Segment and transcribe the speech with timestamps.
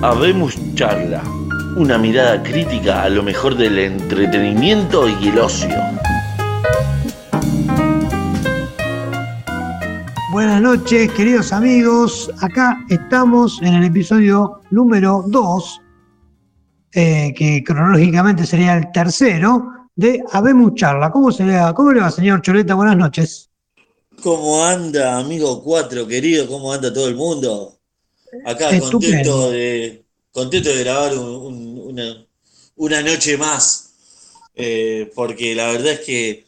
[0.00, 1.24] Habemos Charla,
[1.74, 5.74] una mirada crítica a lo mejor del entretenimiento y el ocio.
[10.30, 12.30] Buenas noches, queridos amigos.
[12.40, 15.80] Acá estamos en el episodio número 2,
[16.92, 21.10] eh, que cronológicamente sería el tercero, de Habemos Charla.
[21.10, 22.76] ¿Cómo, se le, ¿Cómo le va, señor Choleta?
[22.76, 23.50] Buenas noches.
[24.22, 26.46] ¿Cómo anda, amigo 4, querido?
[26.46, 27.77] ¿Cómo anda todo el mundo?
[28.44, 32.26] Acá contento de, contento de grabar una,
[32.76, 33.92] una, noche más,
[34.54, 36.46] eh, porque la verdad es que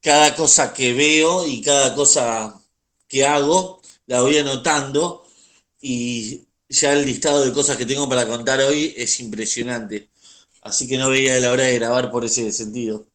[0.00, 2.60] cada cosa que veo y cada cosa
[3.08, 5.24] que hago la voy anotando
[5.80, 10.08] y ya el listado de cosas que tengo para contar hoy es impresionante.
[10.62, 13.06] Así que no veía la hora de grabar por ese sentido.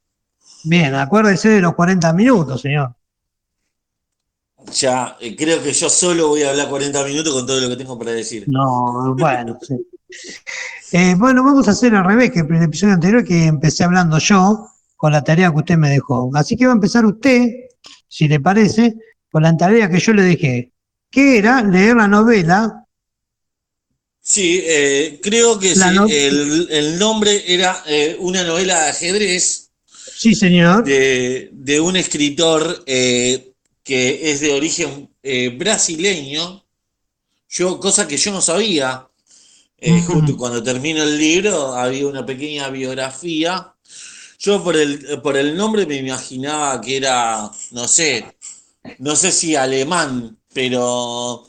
[0.64, 2.96] Bien, acuérdese de los 40 minutos, señor
[4.74, 7.76] ya eh, creo que yo solo voy a hablar 40 minutos con todo lo que
[7.76, 8.46] tengo para decir.
[8.48, 9.76] No, bueno, sí.
[10.92, 14.68] Eh, bueno, vamos a hacer al revés que el episodio anterior que empecé hablando yo
[14.96, 16.30] con la tarea que usted me dejó.
[16.36, 17.48] Así que va a empezar usted,
[18.08, 18.96] si le parece,
[19.30, 20.72] con la tarea que yo le dejé,
[21.10, 22.86] que era leer la novela.
[24.22, 25.82] Sí, eh, creo que sí.
[26.10, 27.84] El, nombre era
[28.20, 29.72] una novela de ajedrez.
[30.16, 30.84] Sí, señor.
[30.86, 32.84] De, de un escritor
[33.86, 36.66] que es de origen eh, brasileño,
[37.48, 39.08] yo, cosa que yo no sabía.
[39.78, 43.74] Eh, justo cuando termino el libro había una pequeña biografía.
[44.40, 48.26] Yo por el, por el nombre me imaginaba que era, no sé,
[48.98, 51.48] no sé si alemán, pero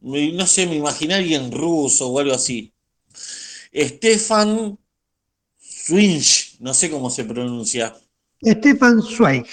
[0.00, 2.72] no sé, me imaginé alguien ruso o algo así.
[3.72, 4.76] Stefan
[5.58, 7.94] Swinch, no sé cómo se pronuncia.
[8.42, 9.46] Stefan Zweig.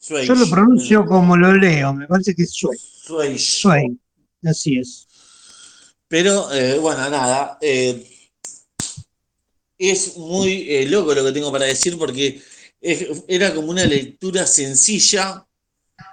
[0.00, 3.98] Yo lo pronuncio como lo leo, me parece que es Sway.
[4.44, 5.06] así es.
[6.06, 7.58] Pero, eh, bueno, nada.
[7.60, 8.04] Eh,
[9.76, 12.40] es muy eh, loco lo que tengo para decir porque
[12.80, 15.46] era como una lectura sencilla,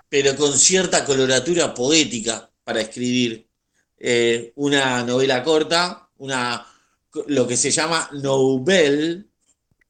[0.10, 3.48] pero con cierta coloratura poética para escribir.
[4.56, 6.66] una novela corta, una,
[7.28, 9.30] lo que se llama novel,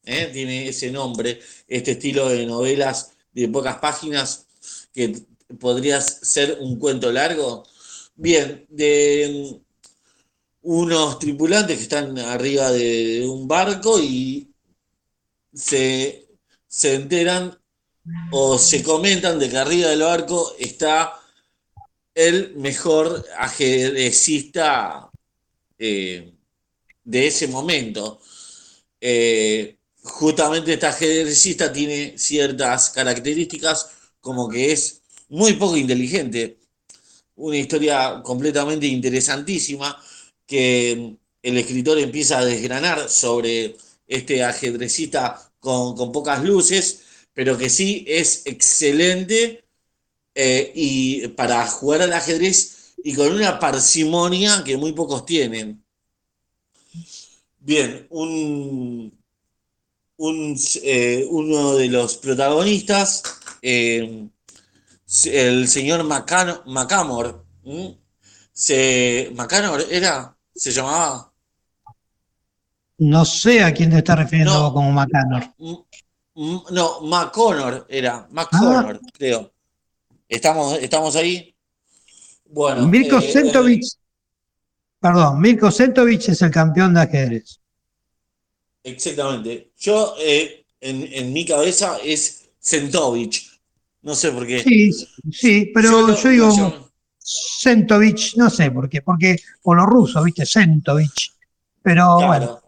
[0.04, 4.46] tiene ese nombre, este estilo de novelas de pocas páginas
[4.94, 5.22] que
[5.60, 7.64] podrías ser un cuento largo.
[8.14, 9.60] Bien, de
[10.62, 14.50] unos tripulantes que están arriba de un barco y
[15.52, 16.28] se,
[16.66, 17.58] se enteran
[18.32, 21.20] o se comentan de que arriba del barco está
[22.14, 25.10] el mejor ajedrecista
[25.78, 26.32] eh,
[27.04, 28.18] de ese momento.
[28.98, 29.75] Eh,
[30.06, 33.90] justamente esta ajedrecista tiene ciertas características
[34.20, 36.58] como que es muy poco inteligente.
[37.36, 40.00] Una historia completamente interesantísima
[40.46, 47.02] que el escritor empieza a desgranar sobre este ajedrecista con, pocas luces,
[47.34, 49.64] pero que sí es excelente
[50.34, 55.84] eh, y para jugar al ajedrez y con una parsimonia que muy pocos tienen.
[57.58, 59.12] Bien, un,
[60.18, 63.22] eh, uno de los protagonistas,
[63.62, 64.28] eh,
[65.26, 67.44] el señor Macamor,
[68.52, 71.32] se, Macanor era, se llamaba.
[72.98, 75.44] No sé a quién te está refiriendo como Macanor.
[76.70, 79.08] No, McConnor era, McConnor, ah.
[79.12, 79.52] creo.
[80.28, 81.54] ¿Estamos, ¿Estamos ahí?
[82.46, 82.86] Bueno.
[82.86, 83.80] Mirko eh,
[85.00, 87.60] perdón, Mirko Sentovic es el campeón de ajedrez.
[88.86, 89.72] Exactamente.
[89.78, 93.50] Yo, eh, en, mi cabeza, es Sentovich.
[94.02, 94.62] No sé por qué.
[94.62, 94.92] Sí,
[95.32, 101.32] sí, pero yo, digo Sentovich, no sé por qué, porque por lo ruso, viste, Sentovich.
[101.82, 102.60] Pero bueno,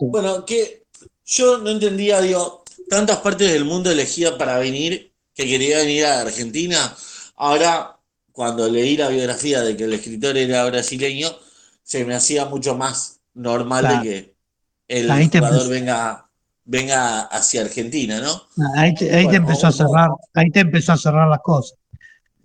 [0.00, 0.86] Bueno, que
[1.26, 6.22] yo no entendía, digo, tantas partes del mundo elegía para venir, que quería venir a
[6.22, 6.96] Argentina.
[7.36, 7.98] Ahora,
[8.32, 11.28] cuando leí la biografía de que el escritor era brasileño,
[11.82, 14.37] se me hacía mucho más normal de que
[14.88, 16.28] el jugador venga,
[16.64, 18.42] venga hacia Argentina, ¿no?
[18.76, 21.78] Ahí te, empezó a cerrar, ahí te empezó a cerrar las cosas.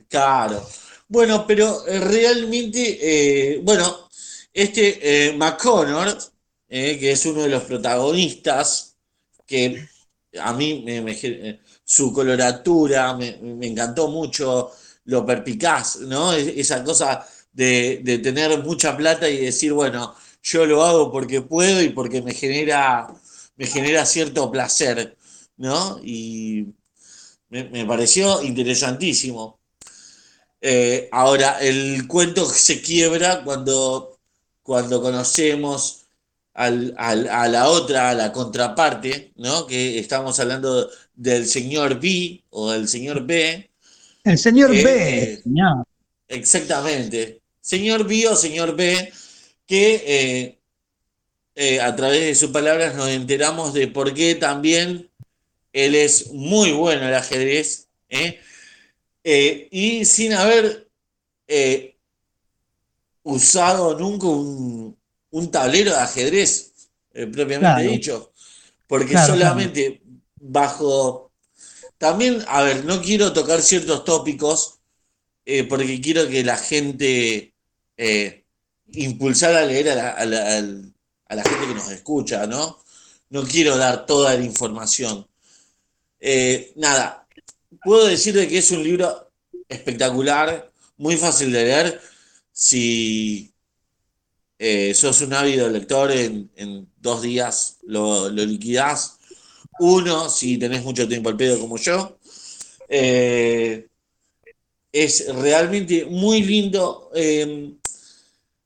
[0.09, 0.61] Claro.
[1.07, 4.09] Bueno, pero eh, realmente, eh, bueno,
[4.53, 6.17] este eh, McConnor,
[6.67, 8.95] que es uno de los protagonistas,
[9.45, 9.87] que
[10.41, 14.71] a mí me, su coloratura me, encantó mucho,
[15.05, 16.33] lo perpicaz, ¿no?
[16.33, 21.81] Esa cosa de, de, tener mucha plata y decir, bueno, yo lo hago porque puedo
[21.81, 23.07] y porque me genera,
[23.55, 25.17] me genera cierto placer,
[25.57, 25.99] ¿no?
[26.03, 26.67] Y
[27.49, 29.59] me, pareció interesantísimo.
[30.61, 34.13] Eh, ahora, el cuento se quiebra cuando
[34.63, 36.05] cuando conocemos
[36.55, 39.67] a la otra, a la contraparte, ¿no?
[39.67, 43.69] Que estamos hablando del señor B o del señor B.
[44.23, 45.43] El señor B, eh,
[46.27, 47.41] Exactamente.
[47.59, 49.11] Señor B o señor B,
[49.73, 50.59] que eh,
[51.55, 55.09] eh, a través de sus palabras nos enteramos de por qué también
[55.71, 57.87] él es muy bueno el ajedrez,
[59.23, 60.87] y sin haber
[63.23, 66.73] usado nunca un, tablero de ajedrez,
[67.31, 68.31] propiamente dicho,
[68.85, 70.03] porque solamente
[70.35, 71.31] bajo...
[71.97, 74.81] También, a ver, no quiero tocar ciertos tópicos
[75.45, 77.53] eh, porque quiero que la gente
[77.97, 78.42] eh,
[78.93, 82.79] impulsar a leer a la, gente que nos escucha, ¿no?
[83.29, 85.27] No quiero dar toda la información.
[86.19, 87.27] Eh, nada,
[87.83, 89.31] puedo decir que es un libro
[89.67, 92.01] espectacular, muy fácil de leer.
[92.51, 93.51] Si
[94.93, 99.19] sos un ávido lector, en, dos días lo, lo liquidás.
[99.79, 102.17] Uno, si tenés mucho tiempo al pedo como yo.
[102.87, 103.87] Eh,
[104.91, 107.11] es realmente muy lindo.
[107.15, 107.73] Eh,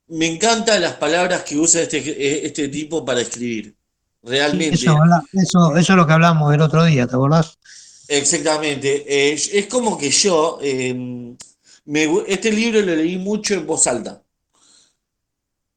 [0.08, 3.76] me encantan las palabras que usa este, este tipo para escribir.
[4.24, 4.76] Realmente.
[4.76, 7.58] Eso, es lo que hablamos el otro día, ¿te acordás?
[8.08, 9.06] Exactamente.
[9.08, 14.22] Eh, es como que yo, este libro lo leí mucho en voz alta.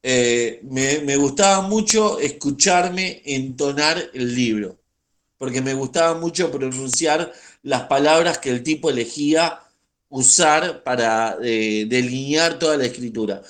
[0.03, 4.81] me, me, gustaba mucho escucharme entonar el libro
[5.41, 7.33] porque me gustaba mucho pronunciar
[7.63, 9.59] las palabras que el tipo elegía
[10.07, 13.41] usar para eh, delinear toda la escritura.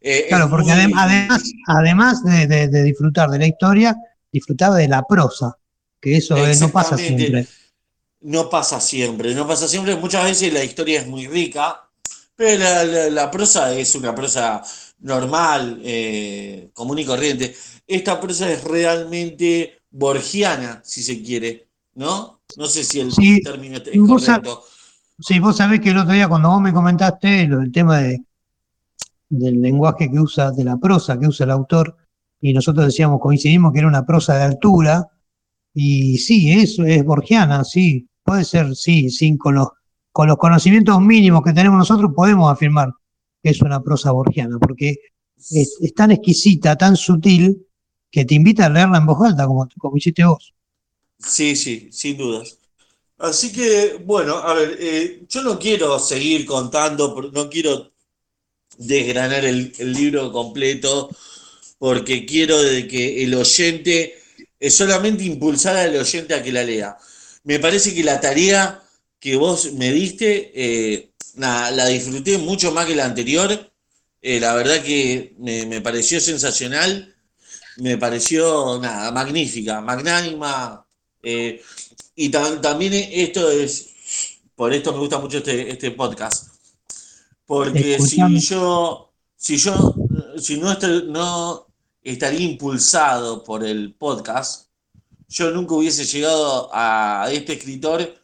[0.00, 3.96] Eh, claro, porque además, además de, disfrutar de la historia,
[4.30, 5.56] disfrutaba de la prosa,
[6.00, 7.46] que eso eh, no pasa siempre.
[8.20, 9.96] No pasa siempre, no pasa siempre.
[9.96, 11.88] Muchas veces la historia es muy rica,
[12.34, 14.62] pero la, prosa es una prosa
[15.00, 15.82] normal,
[16.72, 17.54] común y corriente.
[17.86, 22.40] Esta prosa es realmente borgiana, si se quiere, ¿no?
[22.56, 23.12] No sé si el
[23.42, 24.64] término es correcto.
[25.18, 28.20] sí, vos sabés que el otro día cuando vos me comentaste el tema de,
[29.28, 31.96] del lenguaje que usa, de la prosa que usa el autor,
[32.40, 35.08] y nosotros decíamos, coincidimos que era una prosa de altura,
[35.74, 39.68] y sí, eso es borgiana, sí, puede ser, sí, sí, con los,
[40.12, 42.92] con los conocimientos mínimos que tenemos nosotros podemos afirmar
[43.42, 44.96] que es una prosa borgiana, porque
[45.36, 47.64] es tan exquisita, tan sutil,
[48.10, 50.54] que te invita a leerla en voz alta, como, como hiciste vos.
[51.18, 52.58] Sí, sí, sin dudas.
[53.18, 57.92] Así que, bueno, a ver, eh, yo no quiero seguir contando, no quiero
[58.78, 61.10] desgranar el, libro completo,
[61.78, 64.18] porque quiero de que el oyente,
[64.58, 66.96] es solamente impulsar al oyente a que la lea.
[67.44, 68.82] Me parece que la tarea
[69.20, 73.70] que vos me diste, eh, la disfruté mucho más que la anterior.
[74.22, 77.14] Eh, la verdad que me, me pareció sensacional
[77.78, 80.84] me pareció nada, magnífica, magnánima.
[81.22, 81.62] Eh,
[82.14, 83.90] y también esto es,
[84.54, 86.57] por esto me gusta mucho este, este podcast.
[87.48, 89.94] Porque si yo, si yo,
[90.36, 91.66] si no, no
[92.02, 94.66] estaría impulsado por el podcast,
[95.30, 98.22] yo nunca hubiese llegado a este escritor,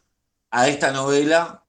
[0.51, 1.65] a esta novela,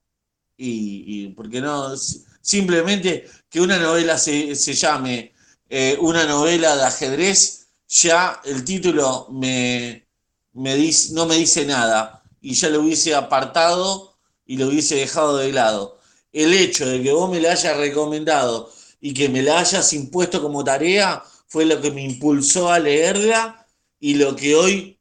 [0.55, 1.97] y, ¿por qué no?
[2.41, 5.33] Simplemente que una novela se, llame
[5.67, 10.05] eh, una novela de ajedrez ya el título me,
[10.53, 15.51] dice, no me dice nada y ya lo hubiese apartado y lo hubiese dejado de
[15.51, 15.96] lado.
[16.37, 20.39] El hecho de que vos me la hayas recomendado y que me la hayas impuesto
[20.39, 23.65] como tarea fue lo que me impulsó a leerla
[23.99, 24.99] y lo que hoy,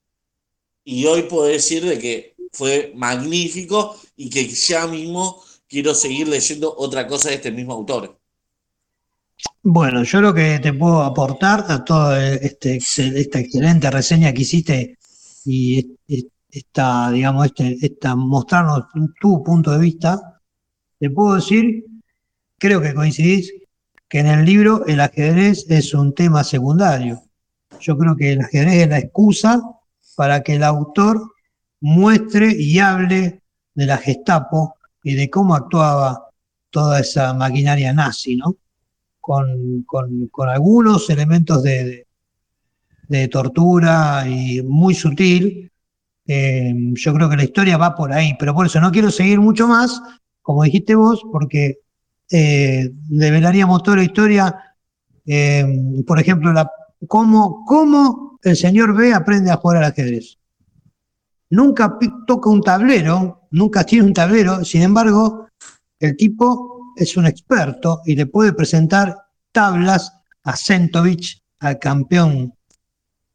[0.83, 6.75] y hoy puedo decir de que fue magnífico y que ya mismo quiero seguir leyendo
[6.75, 8.19] otra cosa de este mismo autor.
[9.62, 14.97] Bueno, yo lo que te puedo aportar a toda este, esta excelente reseña que hiciste
[15.45, 15.99] y
[16.49, 18.85] esta, digamos, este, esta, mostrarnos
[19.21, 20.36] tu punto de vista,
[20.99, 21.85] te puedo decir,
[22.59, 23.53] creo que coincidís,
[24.09, 27.23] que en el libro el ajedrez es un tema secundario.
[27.81, 29.61] Yo creo que el ajedrez es la excusa
[30.17, 31.21] para que el autor
[31.81, 33.43] muestre y hable
[33.75, 36.31] de la Gestapo y de cómo actuaba
[36.71, 38.57] toda esa maquinaria nazi, ¿no?
[39.26, 42.07] con, algunos elementos de,
[43.31, 45.71] tortura y muy sutil.
[46.29, 49.41] Eh, yo creo que la historia va por ahí, pero por eso no quiero seguir
[49.41, 50.00] mucho más,
[50.47, 51.81] como dijiste vos, porque
[52.31, 54.57] eh, develaríamos toda la historia.
[55.26, 55.67] Eh,
[56.07, 56.55] por ejemplo,
[57.09, 60.38] cómo el señor B aprende a jugar al ajedrez.
[61.50, 61.99] Nunca
[62.29, 65.49] toca un tablero, nunca tiene un tablero, sin embargo,
[65.99, 69.17] el tipo es un experto y le puede presentar
[69.50, 70.12] tablas
[70.45, 72.55] a Sentovich al campeón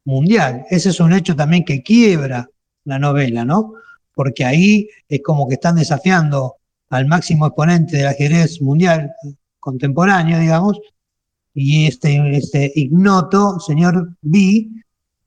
[0.06, 0.64] mundial.
[0.70, 2.50] Ese es un hecho también que quiebra
[2.86, 3.74] la novela, ¿no?
[4.14, 6.56] Porque ahí es como que están desafiando
[6.92, 9.12] al máximo exponente del ajedrez mundial
[9.60, 10.80] contemporáneo, digamos,
[11.54, 14.68] y este, este ignoto, señor B,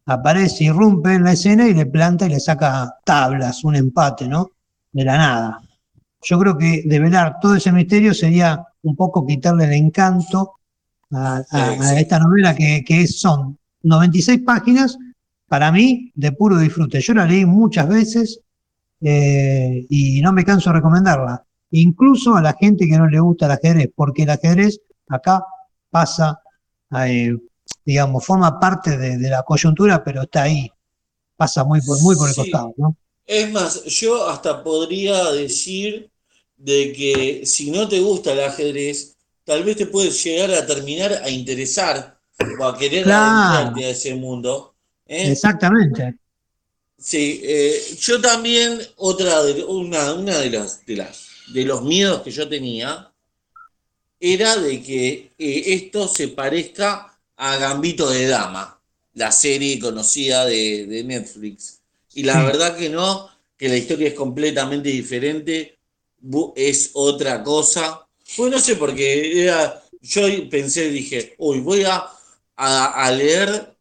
[0.06, 4.50] aparece, irrumpe en la escena y le planta y le saca tablas, un empate, ¿no?
[4.92, 5.60] De la nada.
[6.22, 10.54] Yo creo que develar todo ese misterio sería un poco quitarle el encanto
[11.12, 11.42] a,
[11.96, 14.98] esta novela que, que, son 96 páginas,
[15.46, 17.00] para mí, de puro disfrute.
[17.00, 18.40] Yo la leí muchas veces
[19.00, 21.44] eh, y no me canso de recomendarla,
[21.80, 25.44] incluso a la gente que no le gusta el ajedrez, porque el ajedrez acá
[25.90, 26.40] pasa,
[27.06, 27.34] eh,
[27.84, 30.70] digamos, forma parte de, la coyuntura, pero está ahí,
[31.36, 32.96] pasa muy, muy por el costado, ¿no?
[33.26, 36.10] Es más, yo hasta podría decir
[36.56, 41.12] de que si no te gusta el ajedrez, tal vez te puedes llegar a terminar
[41.12, 42.18] a interesar
[42.58, 43.74] o a querer claro.
[43.76, 44.74] a ese mundo.
[45.06, 45.32] ¿eh?
[45.32, 46.16] Exactamente.
[46.98, 52.22] Sí, eh, yo también, otra de, una, una de las, de las de los miedos
[52.22, 53.10] que yo tenía
[54.20, 58.80] era de que eh, esto se parezca a Gambito de Dama,
[59.14, 61.80] la serie conocida de, Netflix.
[62.14, 65.78] Y la verdad que no, que la historia es completamente diferente,
[66.56, 68.06] es otra cosa.
[68.36, 69.50] Pues no sé, porque
[70.00, 72.08] yo pensé, dije, uy, voy a,
[72.56, 73.76] a, leer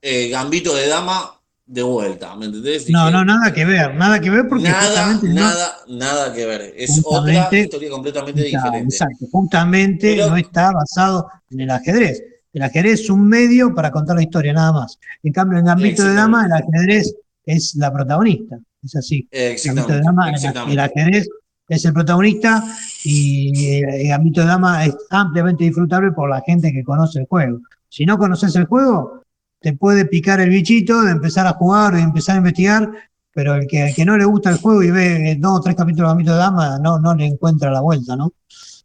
[0.00, 2.90] eh, Gambito de Dama de vuelta, ¿me entendés?
[2.90, 6.74] no, no, nada que ver, nada que ver porque nada, nada, nada que ver.
[6.76, 8.94] Es otra historia completamente diferente.
[8.94, 12.22] Exacto, justamente no está basado en el ajedrez.
[12.52, 14.98] El ajedrez es un medio para contar la historia, nada más.
[15.22, 17.14] En cambio, en el ámbito de dama, el ajedrez
[17.46, 18.58] es la protagonista.
[18.82, 19.28] Es así.
[19.30, 20.32] En el de dama,
[20.68, 21.28] el ajedrez
[21.68, 22.62] es el protagonista
[23.04, 27.60] y el ámbito de dama es ampliamente disfrutable por la gente que conoce el juego.
[27.88, 29.21] Si no conoces el juego,
[29.62, 32.90] te puede picar el bichito de empezar a jugar o de empezar a investigar,
[33.32, 36.08] pero el que, que no le gusta el juego y ve dos o tres capítulos
[36.08, 38.32] de Ámbito de Dama, no, no le encuentra la vuelta, ¿no?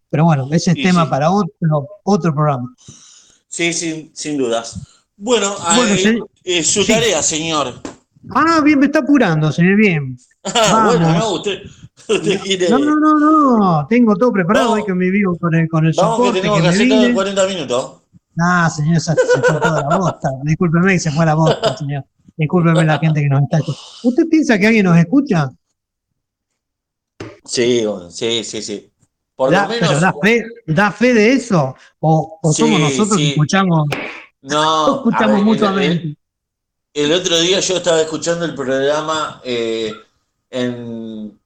[0.09, 2.73] Pero bueno, ese es tema para otro, otro programa.
[3.47, 4.79] Sí, sin, sin dudas.
[5.17, 5.55] Bueno,
[6.43, 7.81] eh, su tarea, señor.
[8.29, 10.17] Ah, bien, me está apurando, señor, bien.
[10.43, 11.61] Ah, bueno, no, usted,
[12.43, 12.69] quiere...
[12.69, 15.93] No, no, no, no, tengo todo preparado, hay que me vivo con el, con el
[15.93, 16.33] Vamos soporte.
[16.33, 17.91] que tenemos que, hacer todo en 40 minutos.
[18.39, 20.29] Ah, señor, se, fue toda la bosta.
[20.43, 22.05] Discúlpeme que se fue la bosta, señor.
[22.35, 23.87] Discúlpeme la gente que nos está escuchando.
[24.03, 25.49] ¿Usted piensa que alguien nos escucha?
[27.45, 28.91] Sí, sí, sí, sí.
[29.35, 29.89] Por lo menos.
[29.89, 31.75] Pero da fe, da fe de eso.
[31.99, 33.85] O, somos nosotros que escuchamos.
[34.41, 36.17] No, escuchamos mutuamente.
[36.93, 39.93] El, otro día yo estaba escuchando el programa eh,
[40.49, 41.39] en,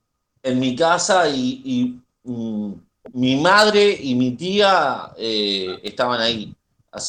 [0.43, 2.71] en, mi casa y, mm,
[3.13, 6.55] mi madre y mi tía eh, estaban ahí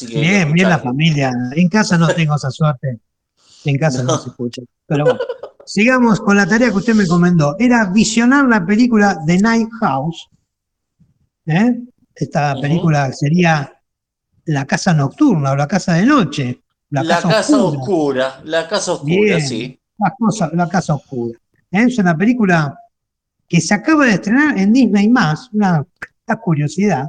[0.07, 1.31] bien, bien la familia.
[1.55, 2.99] En casa no tengo esa suerte.
[3.65, 4.61] En casa no, se escucha.
[4.85, 5.19] Pero bueno,
[5.65, 7.55] sigamos con la tarea que usted me encomendó.
[7.59, 10.29] Era visionar la película The Night House.
[11.45, 11.81] ¿eh?
[12.15, 13.81] Esta película sería
[14.45, 16.63] La Casa Nocturna o La Casa de Noche.
[16.89, 18.41] La, Casa, oscura.
[18.43, 19.79] La Casa Oscura, sí.
[19.97, 21.39] La, Casa Oscura.
[21.71, 21.85] ¿eh?
[21.87, 22.77] Es una película
[23.47, 25.85] que se acaba de estrenar en Disney+, más, una
[26.41, 27.07] curiosidad,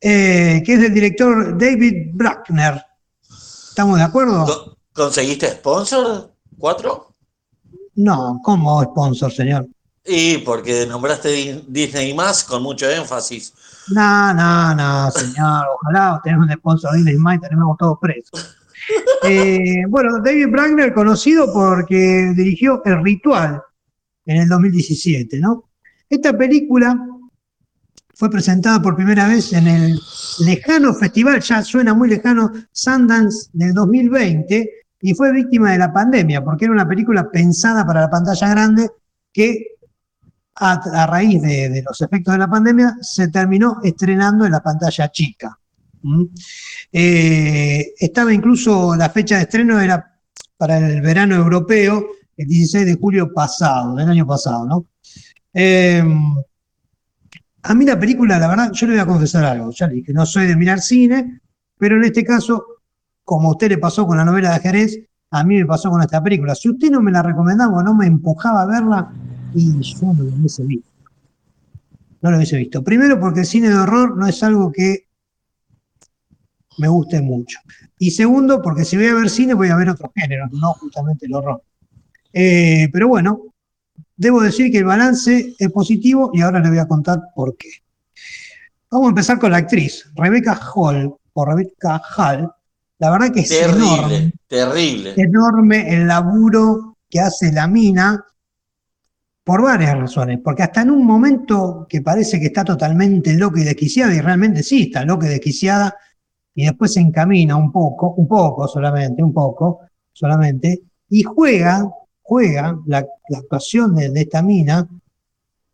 [0.00, 2.82] eh, que es del director David Bruckner.
[3.68, 4.76] ¿Estamos de acuerdo?
[4.92, 6.32] ¿Conseguiste sponsor?
[6.58, 7.12] ¿Cuatro?
[7.96, 9.66] No, ¿cómo sponsor, señor?
[10.04, 13.52] Y porque nombraste Disney más con mucho énfasis.
[13.88, 15.66] No, no, no, señor.
[15.82, 18.56] Ojalá tenemos un sponsor Disney más y tenemos todos presos.
[19.24, 23.60] Eh, bueno, David Bruckner, conocido porque dirigió El Ritual
[24.26, 25.64] en el 2017, ¿no?
[26.08, 26.96] Esta película
[28.16, 30.00] fue presentada por primera vez en el
[30.38, 34.70] lejano festival, ya suena muy lejano, Sundance del 2020,
[35.02, 38.90] y fue víctima de la pandemia, porque era una película pensada para la pantalla grande
[39.30, 39.66] que
[40.54, 45.58] a, raíz de, los efectos de la pandemia se terminó estrenando en la pantalla chica.
[46.00, 46.24] ¿Mm?
[46.90, 50.18] Eh, estaba incluso, la fecha de estreno era
[50.56, 54.86] para el verano europeo, el 16 de julio pasado, del año pasado, ¿no?
[55.52, 56.02] Eh,
[57.68, 60.12] a mí la película, la verdad, yo le voy a confesar algo, ya le dije,
[60.12, 61.40] no soy de mirar cine,
[61.76, 62.64] pero en este caso,
[63.24, 66.00] como a usted le pasó con la novela de Jerez, a mí me pasó con
[66.00, 66.54] esta película.
[66.54, 69.12] Si usted no me la recomendaba o no me empujaba a verla,
[69.54, 70.90] y yo no lo hubiese visto.
[72.22, 72.84] No lo hubiese visto.
[72.84, 75.08] Primero porque el cine de horror no es algo que
[76.78, 77.58] me guste mucho.
[77.98, 81.26] Y segundo, porque si voy a ver cine voy a ver otros géneros, no justamente
[81.26, 81.62] el horror.
[82.32, 83.42] Eh, pero bueno,
[84.16, 87.68] Debo decir que el balance es positivo y ahora le voy a contar por qué.
[88.90, 92.50] Vamos a empezar con la actriz, Rebecca Hall, o Rebecca Hall.
[92.98, 95.14] La verdad que es Terrible, enorme, terrible.
[95.16, 98.24] enorme el laburo que hace la mina
[99.44, 100.40] por varias razones.
[100.42, 104.62] Porque hasta en un momento que parece que está totalmente loca y desquiciada, y realmente
[104.62, 105.94] sí está loca y desquiciada,
[106.54, 109.80] y después se encamina un poco, un poco solamente, un poco
[110.12, 110.80] solamente,
[111.10, 111.88] y juega,
[112.26, 114.88] juega la, la actuación de, esta mina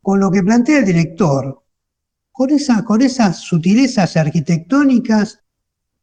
[0.03, 1.63] con lo que plantea el director,
[2.31, 5.41] con, esa, con esas sutilezas arquitectónicas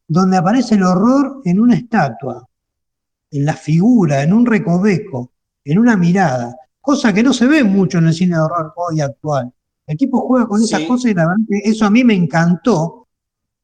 [0.07, 2.47] donde aparece el horror en una estatua,
[3.31, 7.99] en la figura, en un recoveco, en una mirada, cosa que no se ve mucho
[7.99, 9.53] en el cine de horror hoy actual.
[9.85, 10.87] El tipo juega con esas Sí.
[10.87, 13.07] cosas y la verdad que eso a mí me encantó,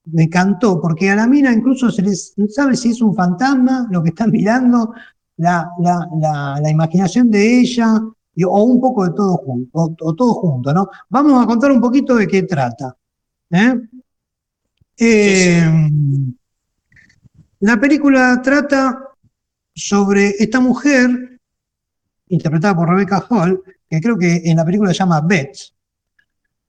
[0.05, 4.03] me encantó, porque a la mina incluso se les sabe si es un fantasma lo
[4.03, 4.93] que está mirando,
[5.37, 8.01] la, la, la, la imaginación de ella,
[8.35, 10.89] y- o un poco de todo junto, o, o todo junto, ¿no?
[11.09, 12.95] Vamos a contar un poquito de qué trata.
[13.51, 13.75] ¿eh?
[14.97, 15.89] Eh,
[17.59, 19.09] la película trata
[19.73, 21.39] sobre esta mujer,
[22.27, 25.57] interpretada por Rebecca Hall, que creo que en la película se llama Beth.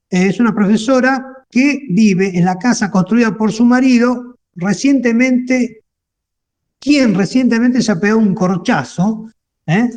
[0.09, 5.85] Es una profesora que vive en la casa construida por su marido, recientemente,
[6.79, 9.29] quien recientemente se ha pegado un corchazo,
[9.67, 9.91] ¿eh?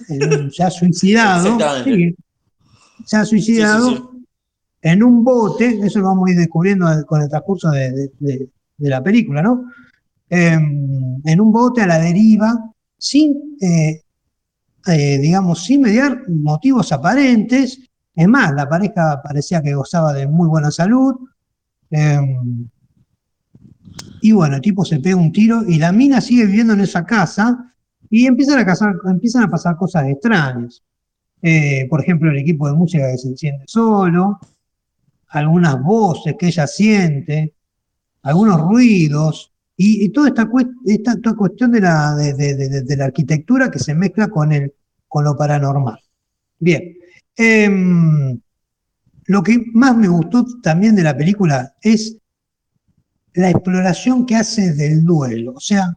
[0.51, 2.15] Se ha suicidado, sí,
[3.05, 4.25] se ha suicidado Sí, sí, sí.
[4.83, 8.50] en un bote, eso lo vamos a ir descubriendo con el transcurso de, de- de-
[8.77, 9.65] de la película, ¿no?
[10.29, 14.01] Eh, en un bote a la deriva, sin, eh,
[14.88, 17.79] eh, digamos, sin mediar motivos aparentes.
[18.15, 21.15] Es más, la pareja parecía que gozaba de muy buena salud.
[24.21, 27.05] Y bueno, el tipo se pega un tiro y la mina sigue viviendo en esa
[27.05, 27.73] casa
[28.09, 30.83] y empiezan a, empiezan a pasar cosas extrañas.
[31.41, 34.39] Eh, por ejemplo, el equipo de música que se enciende solo,
[35.29, 37.53] algunas voces que ella siente,
[38.23, 40.50] algunos ruidos, y, toda esta,
[40.85, 44.74] esta, esta cuestión de la, de la arquitectura que se mezcla con, el,
[45.07, 46.00] con lo paranormal.
[46.59, 46.98] Bien.
[47.37, 48.37] Em,
[49.27, 52.17] lo que más me gustó también de la película es
[53.33, 55.53] la exploración que hace del duelo.
[55.55, 55.94] O sea,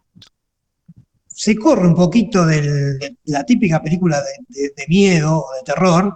[1.27, 6.15] se corre un poquito de la típica película de miedo o de terror,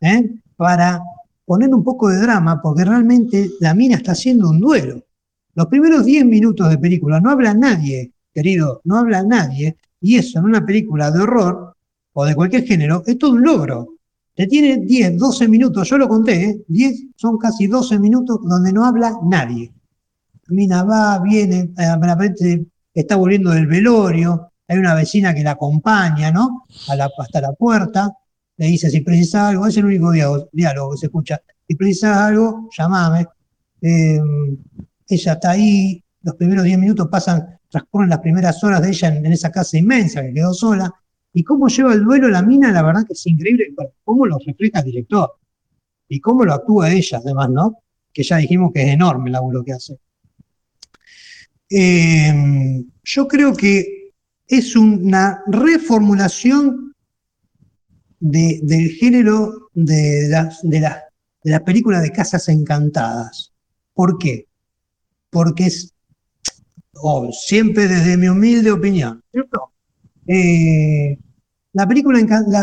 [0.00, 0.30] ¿eh?
[0.56, 1.00] para
[1.44, 5.04] poner un poco de drama, porque realmente la mina está haciendo un duelo.
[5.54, 10.38] Los primeros 10 minutos de película no habla nadie, querido, no habla nadie, y eso
[10.38, 11.74] en una película de horror
[12.12, 13.94] o de cualquier género es todo un logro.
[14.34, 16.64] Te tiene 10, 12 minutos, yo lo conté, ¿eh?
[16.68, 19.72] 10 son casi 12 minutos donde no habla nadie.
[20.50, 26.30] Mina va, viene, eh, repente está volviendo del velorio, hay una vecina que la acompaña,
[26.30, 26.64] ¿no?
[26.88, 28.12] Hasta la puerta,
[28.56, 30.12] le dice, si precisas algo, es el único
[30.52, 31.40] diálogo, que se escucha.
[31.66, 33.26] Si precisas algo, llamame.
[33.80, 34.20] Eh,
[35.08, 39.26] ella está ahí, los primeros 10 minutos pasan, transcurren las primeras horas de ella en,
[39.26, 40.92] esa casa inmensa que quedó sola.
[41.32, 44.80] Y cómo lleva el duelo la mina, la verdad que es increíble, cómo lo refleja
[44.80, 45.32] el director.
[46.08, 47.78] Y cómo lo actúa ella, además, ¿no?
[48.12, 49.98] Que ya dijimos que es enorme el laburo que hace.
[51.70, 54.12] Eh, yo creo que
[54.46, 56.94] es una reformulación
[58.18, 60.96] de- del género de las, de, las,
[61.44, 63.52] de las películas de casas encantadas.
[63.94, 64.46] ¿Por qué?
[65.30, 65.94] Porque es,
[67.32, 69.72] siempre desde mi humilde opinión, ¿cierto?
[70.26, 71.16] Eh,
[71.72, 72.20] la película,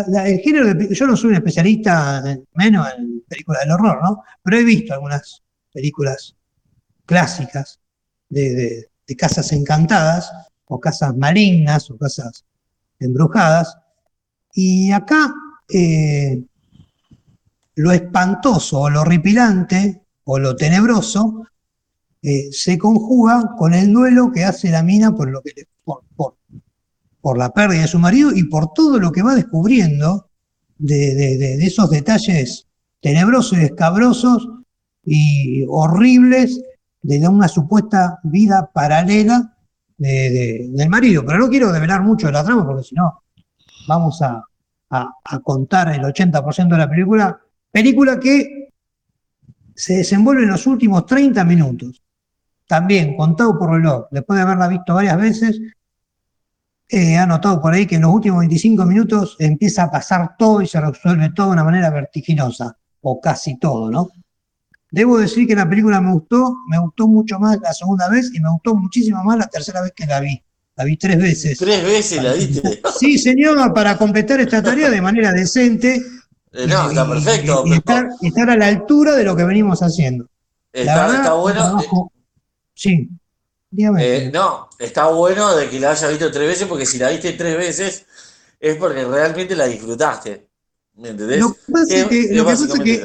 [0.08, 4.24] la- el género yo no soy un especialista, menos en películas del horror, ¿no?
[4.44, 5.42] Pero he visto algunas
[5.74, 6.36] películas
[7.06, 7.80] clásicas
[8.30, 10.32] de- de casas encantadas,
[10.66, 12.44] o casas malignas, o casas
[13.00, 13.78] embrujadas.
[14.54, 15.34] Y acá
[15.70, 16.44] eh,
[17.76, 21.44] lo espantoso, o lo horripilante, o lo tenebroso,
[22.22, 26.02] eh, se conjuga con el duelo que hace la mina por, lo que le- por,
[26.16, 26.36] por-
[27.38, 30.30] la pérdida de su marido y por todo lo que va descubriendo
[30.78, 32.68] de, de- de- de esos detalles
[33.02, 34.48] tenebrosos y escabrosos
[35.04, 36.62] y horribles
[37.16, 39.56] de una supuesta vida paralela
[39.98, 41.26] de- de- del marido.
[41.26, 43.24] Pero no quiero develar mucho de la trama porque si no
[43.88, 44.44] vamos a
[45.44, 47.40] contar el 80% de la película.
[47.72, 48.70] Película que
[49.76, 52.02] se desenvuelve en los últimos 30 minutos.
[52.68, 55.62] También contado por reloj, después de haberla visto varias veces,
[56.90, 60.68] he anotado por ahí que en los últimos 25 minutos empieza a pasar todo y
[60.68, 64.10] se resuelve todo de una manera vertiginosa, o casi todo, ¿no?
[64.90, 68.40] Debo decir que la película me gustó, me gustó mucho más la segunda vez y
[68.40, 70.42] me gustó muchísimo más la tercera vez que la vi.
[70.76, 71.58] La vi tres veces.
[71.58, 72.82] Tres veces la viste.
[73.00, 76.02] Sí, señor, para completar esta tarea de manera decente
[76.54, 77.64] Eh, no, y- está perfecto.
[77.66, 77.74] y,
[78.28, 80.30] estar, a la altura de lo que venimos haciendo.
[80.72, 81.62] Está, está bueno.
[81.62, 82.12] Trabajo...
[82.74, 83.10] Sí.
[84.00, 87.34] Eh, no, está bueno de que la hayas visto tres veces, porque si la viste
[87.34, 88.06] tres veces
[88.60, 90.48] es porque realmente la disfrutaste.
[90.96, 91.40] ¿Me entendés?
[91.40, 93.04] Lo que pasa es que, lo, que, pasa que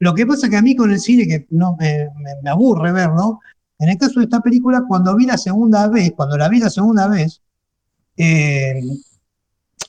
[0.00, 2.08] lo, que pasa que a mí con el cine, que no me,
[2.42, 3.40] me, aburre verlo,
[3.78, 6.70] en el caso de esta película, cuando vi la segunda vez, cuando la vi la
[6.70, 7.40] segunda vez,
[8.16, 8.80] eh,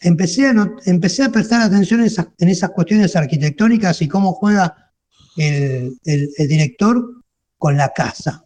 [0.02, 0.54] empecé, a
[0.86, 4.92] empecé a prestar atención en esas, en esas, cuestiones arquitectónicas y cómo juega
[5.36, 7.24] el, el, el director
[7.58, 8.46] con la casa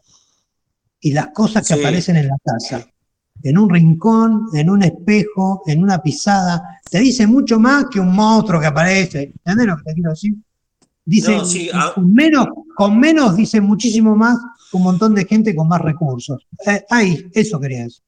[1.05, 2.83] y las cosas que aparecen en la casa.
[3.43, 6.81] En un rincón, en un espejo, en una pisada.
[6.89, 9.33] Te dice mucho más que un monstruo que aparece.
[9.35, 10.33] ¿Entendés lo que te quiero decir?
[11.05, 11.37] Dice,
[11.73, 11.91] ah.
[11.93, 14.37] con, menos, con menos dice muchísimo más
[14.71, 16.45] que un montón de gente con más recursos.
[16.65, 18.03] Eh, ahí, eso quería decir.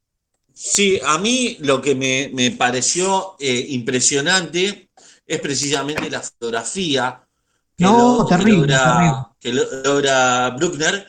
[0.54, 4.90] Sí, a mí lo que me, pareció eh, impresionante
[5.26, 7.22] es precisamente la fotografía
[7.78, 11.06] que, logra, que logra Bruckner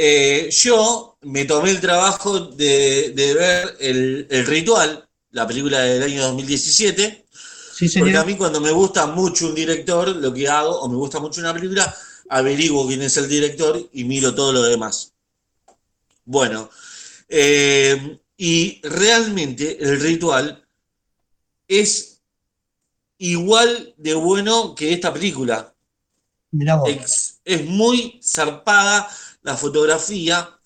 [0.00, 7.26] eh, yo me tomé el trabajo de, ver el, Ritual, la película del año 2017,
[7.98, 11.20] porque a mí cuando me gusta mucho un director, lo que hago, o me gusta
[11.20, 11.94] mucho una película,
[12.28, 15.12] averiguo quién es el director y miro todo lo demás.
[16.24, 16.70] Bueno,
[17.28, 20.66] eh, y realmente el Ritual
[21.66, 22.20] es
[23.18, 25.74] igual de bueno que esta película.
[26.86, 29.08] Es, es muy zarpada
[29.42, 30.58] la fotografía,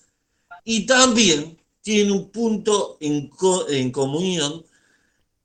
[0.63, 3.29] y también tiene un punto en,
[3.69, 4.65] en comunión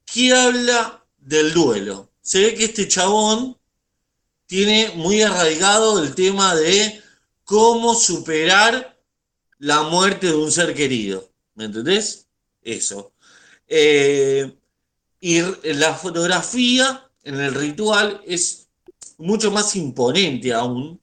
[0.04, 2.10] que habla del duelo.
[2.22, 3.58] Se ve que este chabón
[4.46, 7.02] tiene muy arraigado el tema de
[7.44, 8.98] cómo superar
[9.58, 11.30] la muerte de un ser querido.
[11.54, 12.26] ¿Me entendés?
[12.62, 13.12] Eso.
[13.66, 14.56] Eh,
[15.20, 15.42] y
[15.74, 18.68] la fotografía en el ritual es
[19.18, 20.98] mucho más imponente aún,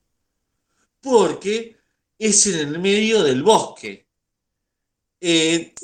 [1.01, 1.77] porque
[2.17, 4.07] es en el medio del bosque.
[5.21, 5.75] Eh,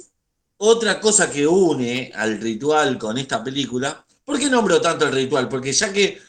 [0.58, 5.50] otra cosa que une al ritual con esta película, ¿por qué nombro tanto el ritual?
[5.50, 6.20] Porque ya que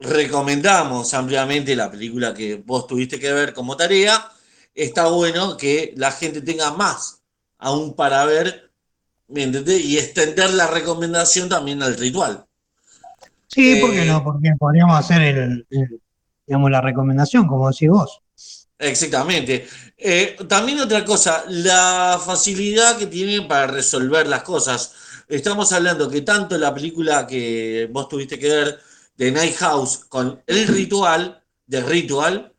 [0.00, 4.30] recomendamos ampliamente la película que vos tuviste que ver como tarea,
[4.74, 7.22] está bueno que la gente tenga más
[7.58, 8.70] aún para ver,
[9.28, 9.84] ¿me entendés?
[9.84, 12.44] Y extender la recomendación también al ritual.
[13.46, 14.22] Sí, ¿por qué eh, no?
[14.22, 15.66] Porque podríamos hacer el,
[16.46, 18.20] digamos, la recomendación, como decís vos.
[18.78, 19.66] Exactamente.
[19.96, 24.92] Eh, también otra cosa, la facilidad que tienen para resolver las cosas.
[25.28, 28.80] Estamos hablando que tanto la película que vos tuviste que ver
[29.16, 32.52] de Night House con El Ritual, de Ritual,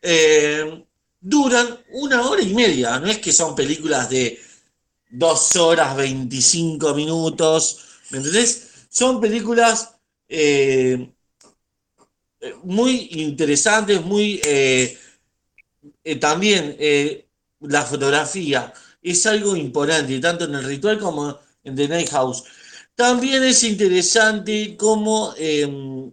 [0.00, 0.84] eh,
[1.20, 2.98] duran una hora y media.
[2.98, 4.40] No es que son películas de
[5.10, 8.86] dos horas, 25 minutos, ¿me entendés?
[8.90, 9.94] Son películas
[10.28, 11.08] eh,
[12.64, 14.98] muy interesantes, muy eh,
[16.20, 16.76] también
[17.60, 22.44] la fotografía es algo importante, tanto en el ritual como en The Night House.
[22.94, 26.12] También es interesante cómo em,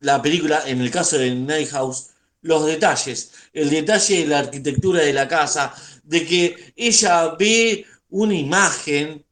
[0.00, 2.10] la película, en el caso de Night House,
[2.42, 8.34] los detalles, el detalle de la arquitectura de la casa, de que ella ve una
[8.34, 9.24] imagen,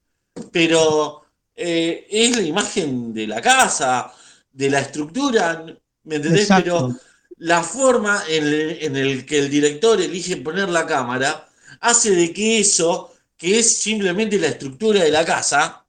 [0.50, 1.22] pero
[1.54, 4.12] eh, es la imagen de la casa,
[4.50, 5.64] de la estructura,
[6.04, 6.48] ¿me entendés?
[6.48, 6.96] Pero
[7.38, 11.48] la forma en el, que el director elige poner la cámara
[11.80, 13.11] hace de que eso,
[13.42, 15.84] que es simplemente la estructura de la casa,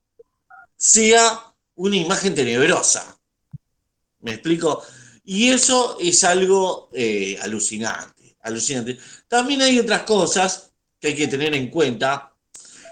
[0.75, 1.39] sea
[1.75, 3.15] una imagen tenebrosa.
[4.21, 4.81] ¿Me explico?
[5.23, 8.97] Y eso es algo eh, alucinante, alucinante.
[9.27, 12.33] También hay otras cosas que hay que tener en cuenta,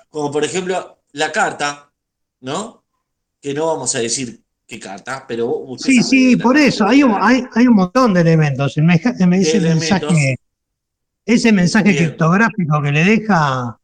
[0.09, 1.91] como por ejemplo la carta,
[2.41, 2.83] ¿no?
[3.41, 5.65] Que no vamos a decir qué carta, pero...
[5.79, 8.77] Sí, sí, por eso, hay un, hay, hay un montón de elementos.
[8.77, 10.37] me, ese, mensaje,
[11.25, 13.80] ese mensaje criptográfico que le deja,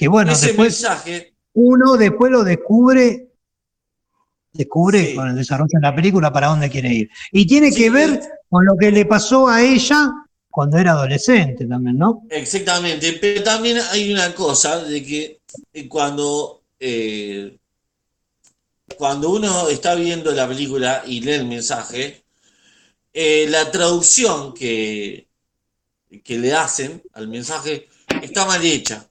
[0.00, 0.82] que bueno, después
[1.52, 3.28] uno después lo descubre,
[4.50, 7.10] descubre con el desarrollo de la película para dónde quiere ir.
[7.30, 10.10] Y tiene que ver con lo que le pasó a ella
[10.48, 12.22] cuando era adolescente también, ¿no?
[12.30, 15.42] Exactamente, pero también hay una cosa de que
[15.74, 17.58] eh, cuando eh,
[18.96, 22.22] cuando uno está viendo la película y lee el mensaje,
[23.12, 25.28] eh, la traducción que,
[26.24, 27.86] que le hacen al mensaje
[28.22, 29.09] está mal hecha.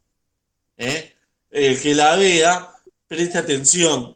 [0.80, 1.14] ¿Eh?
[1.52, 2.70] El que la vea,
[3.08, 4.16] preste atención.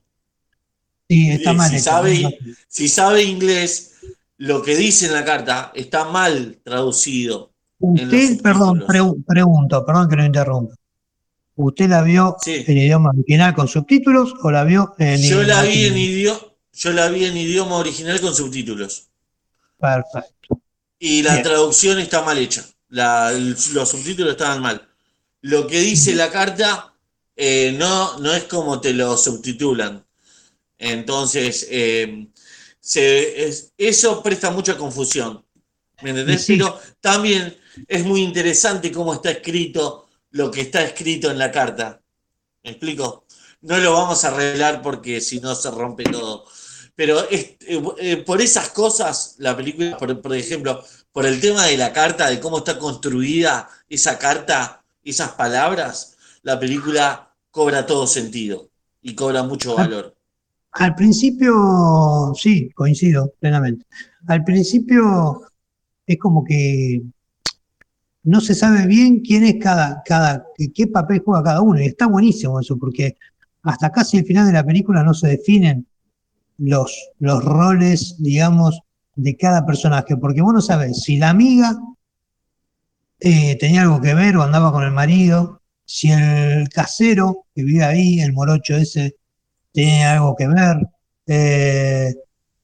[1.08, 3.94] Sí, está eh, mal si, sabe, si sabe inglés,
[4.38, 7.52] lo que dice en la carta está mal traducido.
[7.80, 8.84] Usted, perdón,
[9.28, 10.76] pregunto, perdón que lo interrumpa.
[11.56, 15.86] ¿Usted la vio en idioma original con subtítulos o la vio en yo la vi
[15.86, 16.40] en idioma
[16.74, 19.10] Yo la vi en idioma original con subtítulos.
[19.80, 20.62] Perfecto.
[20.98, 21.44] y la Bien.
[21.44, 22.66] traducción está mal hecha.
[22.90, 24.88] La- los subtítulos estaban mal.
[25.44, 26.94] Lo que dice la carta
[27.36, 30.06] eh, no, no es como te lo subtitulan.
[30.78, 32.28] Entonces, eh,
[32.80, 35.46] se- es- eso presta mucha confusión.
[36.02, 36.46] ¿Me entendés?
[36.46, 36.58] Sí.
[36.58, 42.02] Pero también es muy interesante cómo está escrito lo que está escrito en la carta.
[42.64, 43.26] ¿Me explico?
[43.62, 46.46] No lo vamos a arreglar porque si no se rompe todo.
[46.96, 47.56] Pero es-
[48.00, 52.30] eh, por esas cosas, la película, por, por ejemplo, por el tema de la carta,
[52.30, 58.70] de cómo está construida esa carta, esas palabras, la película cobra todo sentido
[59.02, 60.16] y cobra mucho valor.
[60.72, 63.86] Al principio, sí, coincido plenamente.
[64.28, 65.42] Al principio
[66.08, 67.04] es como que
[68.24, 71.80] no se sabe bien quién es cada, cada, qué, qué papel juega cada uno.
[71.80, 73.18] Y está buenísimo eso, porque
[73.64, 75.86] hasta casi el final de la película no se definen
[76.58, 78.80] los, los roles, digamos,
[79.16, 80.18] de cada personaje.
[80.18, 81.78] Porque vos no sabés si la amiga
[83.20, 87.84] eh, tenía algo que ver o andaba con el marido, si el casero que vive
[87.84, 89.16] ahí, el morocho ese,
[89.74, 90.78] tenía algo que ver,
[91.28, 92.14] eh,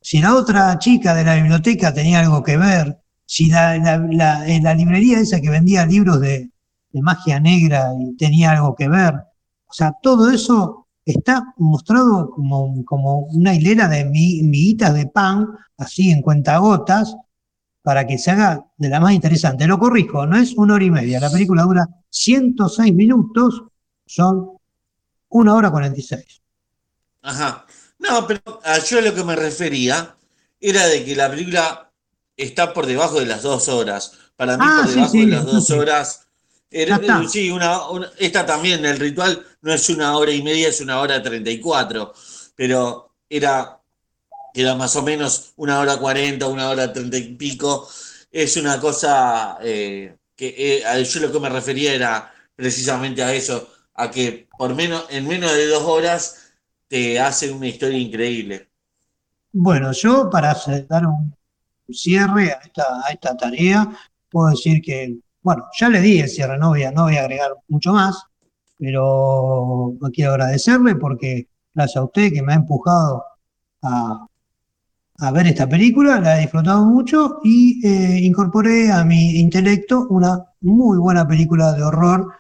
[0.02, 5.20] si la otra chica de la biblioteca tenía algo que ver, si la, la- librería
[5.20, 6.50] esa que vendía libros de,
[6.94, 9.14] magia negra y tenía algo que ver.
[9.68, 15.48] O sea, todo eso está mostrado como, como una hilera de mi- miguitas de pan,
[15.78, 17.16] así en cuentagotas,
[17.82, 19.68] para que se haga de la más interesante.
[19.68, 23.63] Lo corrijo, no es una hora y media, la película dura 106 minutos,
[24.06, 24.52] son
[25.30, 26.42] una hora 46.
[27.22, 27.65] Ajá.
[28.00, 30.15] No, pero a yo a lo que me refería
[30.60, 31.92] era de que la película
[32.38, 34.13] está por debajo de las dos horas.
[34.36, 35.74] Para mí, Ah, por debajo sí, de las dos sí.
[35.74, 36.26] horas.
[36.72, 40.70] era- eh, sí, una, una- esta también, el ritual no es una hora y media,
[40.70, 42.13] es una hora treinta y cuatro.
[42.56, 43.79] Pero era,
[44.54, 47.88] era más o menos una hora cuarenta, una hora treinta y pico.
[48.32, 53.70] Es una cosa eh, que eh, yo lo que me refería era precisamente a eso,
[53.96, 56.54] a que por menos, en menos de dos horas
[56.88, 58.70] te hace una historia increíble.
[59.52, 60.56] Bueno, yo para
[60.88, 61.36] dar un
[61.90, 63.90] cierre a esta, a esta tarea,
[64.30, 67.22] puedo decir que, bueno, ya le di el cierre, no voy a, no voy a
[67.22, 68.24] agregar mucho más,
[68.78, 73.24] pero quiero agradecerle porque gracias a usted que me ha empujado
[73.82, 74.28] a,
[75.22, 80.46] a ver esta película, la he disfrutado mucho y eh, incorporé a mi intelecto una
[80.62, 82.34] muy buena película de horror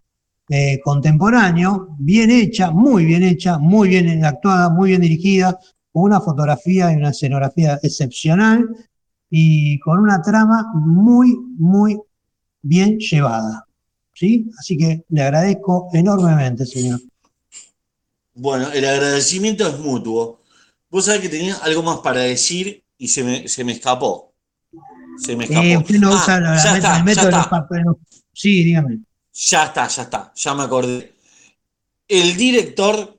[0.47, 5.59] eh, contemporáneo, bien hecha, muy bien hecha, muy bien actuada, muy bien dirigida,
[5.91, 8.67] con una fotografía y una escenografía excepcional
[9.29, 11.99] y con una trama muy, muy
[12.61, 13.65] bien llevada.
[14.13, 14.49] ¿Sí?
[14.57, 16.99] Así que le agradezco enormemente, señor.
[18.33, 20.38] Bueno, el agradecimiento es mutuo.
[20.89, 24.33] Vos sabés que tenía algo más para decir y se me, se me escapó.
[25.17, 25.61] Se me escapó.
[25.65, 27.49] Eh, usted no Ah, usa la- ya está, método ya de los está.
[27.49, 27.85] papeles.
[28.33, 28.99] Sí, dígame.
[29.33, 31.13] Ya está, ya está, ya me acordé.
[32.07, 33.17] El director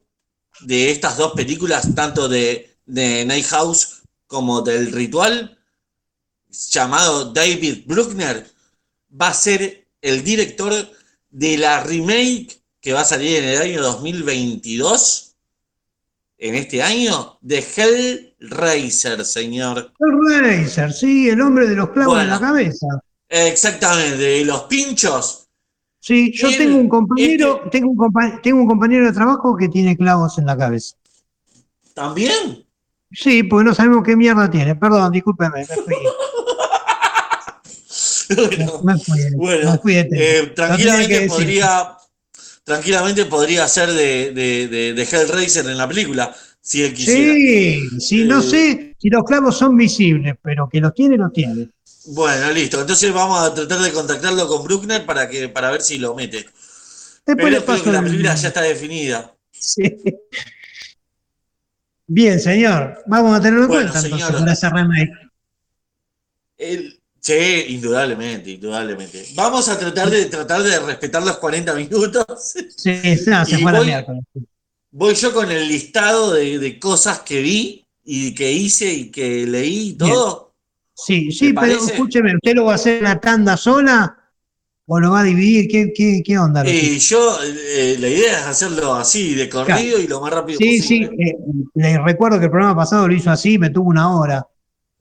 [0.61, 5.57] de estas dos películas, tanto de, de Night House como del Ritual,
[6.71, 8.51] llamado David Bruckner,
[9.21, 10.73] va a ser el director
[11.31, 15.30] de la remake que va a salir en el año 2022,
[16.43, 19.93] en este año, de Hellraiser, señor.
[19.99, 22.35] El Racer, sí, el hombre de los clavos en Bueno.
[22.35, 22.87] la cabeza.
[23.29, 25.47] Exactamente, de los pinchos.
[26.01, 29.69] Sí, yo tengo un compañero, este- tengo un compa- tengo un compañero de trabajo que
[29.69, 30.97] tiene clavos en la cabeza.
[31.93, 32.65] ¿También?
[33.13, 34.75] Sí, porque no sabemos qué mierda tiene.
[34.77, 35.95] Perdón, discúlpeme, me fui.
[38.37, 39.95] Bueno, Me fui, Bueno, me fui.
[39.97, 41.97] Eh, tranquilamente podría
[42.71, 47.33] tranquilamente podría ser de, de, de- de Hellraiser en la película si él quisiera.
[47.35, 51.33] Sí, sí, no Eh, sé si los clavos son visibles, pero que los tiene, los
[51.33, 51.69] tiene.
[52.07, 52.81] Bueno, listo.
[52.81, 56.39] Entonces vamos a tratar de contactarlo con Bruckner para que para ver si lo mete.
[57.27, 59.35] Después Pero creo que la el- película ya está definida.
[59.53, 59.83] Sí.
[62.07, 63.03] Bien, señor.
[63.07, 64.81] Vamos a tenerlo en Bueno, cuenta entonces para.
[66.59, 69.25] El- sí, indudablemente, indudablemente.
[69.35, 72.55] Vamos a tratar de tratar de respetar los 40 minutos.
[72.77, 72.93] Sí,
[73.27, 74.23] no, se fue a la voy-.
[74.93, 79.47] Voy yo con el listado de, de cosas que vi y que hice y que
[79.47, 80.55] leí y todo.
[80.95, 81.93] Sí, sí, ¿Te pero parece?
[81.93, 84.17] escúcheme, ¿usted lo va a hacer en la tanda sola
[84.87, 85.69] o lo va a dividir?
[85.69, 86.69] ¿Qué, qué, qué onda?
[86.69, 90.81] Y yo, eh, la idea es hacerlo así, de corrido y lo más rápido Sí,
[90.81, 91.31] sí, posible.
[91.31, 91.37] eh,
[91.75, 94.47] le recuerdo que el programa pasado lo hizo así, me tuvo una hora.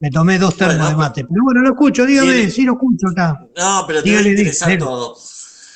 [0.00, 1.24] Me tomé dos termos Bueno, de mate.
[1.24, 3.46] Pero bueno, lo escucho, dígame, Tiene- sí lo escucho acá.
[3.56, 5.18] No, pero te va a interesar todo.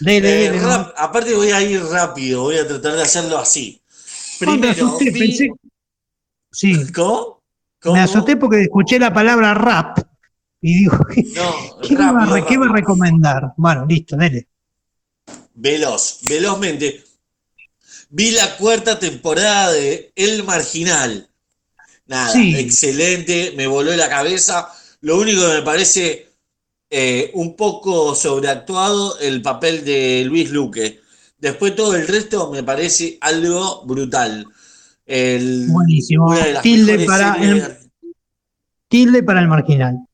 [0.00, 3.80] Dele, Eh, dele, rap- aparte voy a ir rápido, voy a tratar de hacerlo así.
[4.40, 5.50] me Primero, asusté, vi- pensé.
[6.50, 7.42] Sí, ¿Cómo?
[7.82, 7.94] ¿Cómo?
[7.94, 9.98] me asusté porque escuché la palabra rap
[10.62, 13.52] y digo, ¿qué, va, a recomendar?
[13.58, 14.48] Bueno, listo, dele.
[15.54, 17.04] Veloz, velozmente.
[18.08, 21.28] Vi la cuarta temporada de El Marginal.
[22.06, 24.68] Nada, excelente, me voló la cabeza.
[25.00, 26.28] Lo único que me parece
[26.90, 31.00] eh, un poco sobreactuado el papel de Luis Luque.
[31.38, 34.46] Después todo el resto me parece algo brutal.
[35.06, 36.34] Buenísimo.
[36.62, 37.76] tilde, para el,
[38.88, 40.06] tilde para el marginal.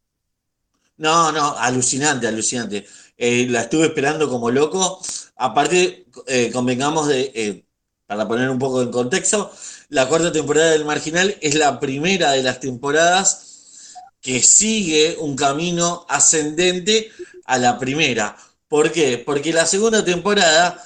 [0.96, 2.86] No, no, alucinante, alucinante.
[3.16, 5.00] Eh, la estuve esperando como loco.
[5.36, 7.64] Aparte, eh, convengamos de,
[8.06, 9.52] para poner un poco en contexto,
[9.90, 16.06] la cuarta temporada del Marginal es la primera de las temporadas que sigue un camino
[16.08, 17.10] ascendente
[17.44, 18.36] a la primera.
[18.68, 19.18] ¿Por qué?
[19.18, 20.82] Porque la segunda temporada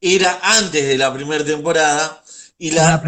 [0.00, 2.22] era antes de la primera temporada
[2.56, 3.02] y la,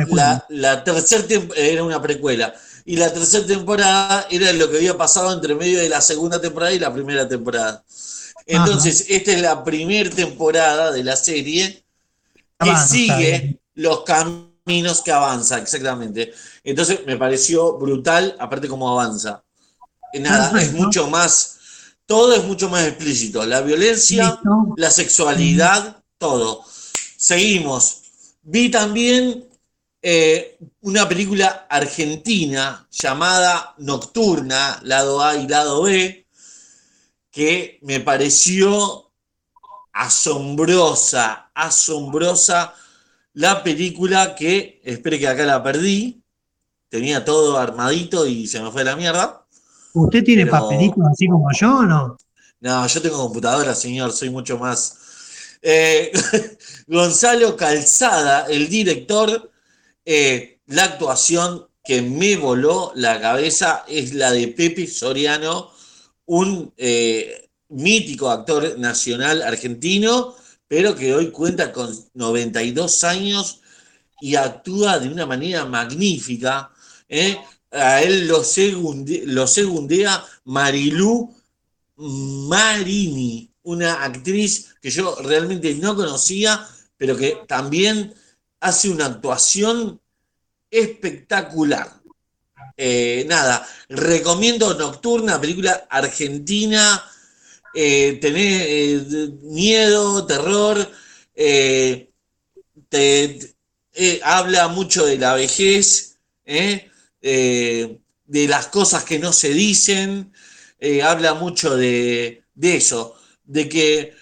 [0.49, 2.53] la, tercera era una precuela.
[2.85, 6.73] Y la tercera temporada era lo que había pasado entre medio de la segunda temporada
[6.73, 7.85] y la primera temporada.
[8.47, 11.85] Entonces, esta es la primera temporada de la serie
[12.59, 14.03] que sigue los
[14.67, 16.35] caminos que avanza, exactamente.
[16.65, 19.45] Entonces me pareció brutal, aparte cómo avanza.
[20.15, 21.59] Nada, es mucho más,
[22.05, 23.45] todo es mucho más explícito.
[23.47, 24.41] La violencia,
[24.77, 26.65] la sexualidad, todo.
[27.17, 28.03] Seguimos.
[28.43, 29.49] Vi también
[30.03, 36.27] eh, una película argentina llamada Nocturna, lado A y lado B,
[37.31, 39.13] que me pareció
[39.93, 42.75] asombrosa, asombrosa
[43.37, 46.23] la película que, espere que acá la perdí,
[46.89, 49.45] tenía todo armadito y se me fue la mierda.
[49.93, 52.17] ¿Usted tiene papelitos así como yo o no?
[52.61, 55.59] No, yo tengo computadora, señor, soy mucho más.
[55.61, 56.11] Eh,
[56.87, 59.51] Gonzalo Calzada, el director,
[60.07, 65.73] eh, la actuación que me voló la cabeza es la de Pepe Soriano,
[66.25, 70.37] un eh, mítico actor nacional argentino
[70.69, 73.61] pero que hoy cuenta con 92 años
[74.21, 76.71] y actúa de una manera magnífica.
[77.09, 77.39] ¿eh?
[77.71, 78.43] A él lo,
[79.27, 81.35] lo segundea Marilú
[81.97, 88.15] Marini, una actriz que yo realmente no conocía, pero que también
[88.61, 90.01] hace una actuación
[90.71, 92.01] espectacular.
[92.77, 97.03] Eh, nada, recomiendo Nocturna, película argentina
[97.79, 100.91] eh, tener eh, miedo, terror,
[101.35, 102.11] eh,
[104.23, 110.33] habla mucho de la vejez, de las cosas que no se dicen,
[111.05, 114.15] habla mucho de, de, eso, de que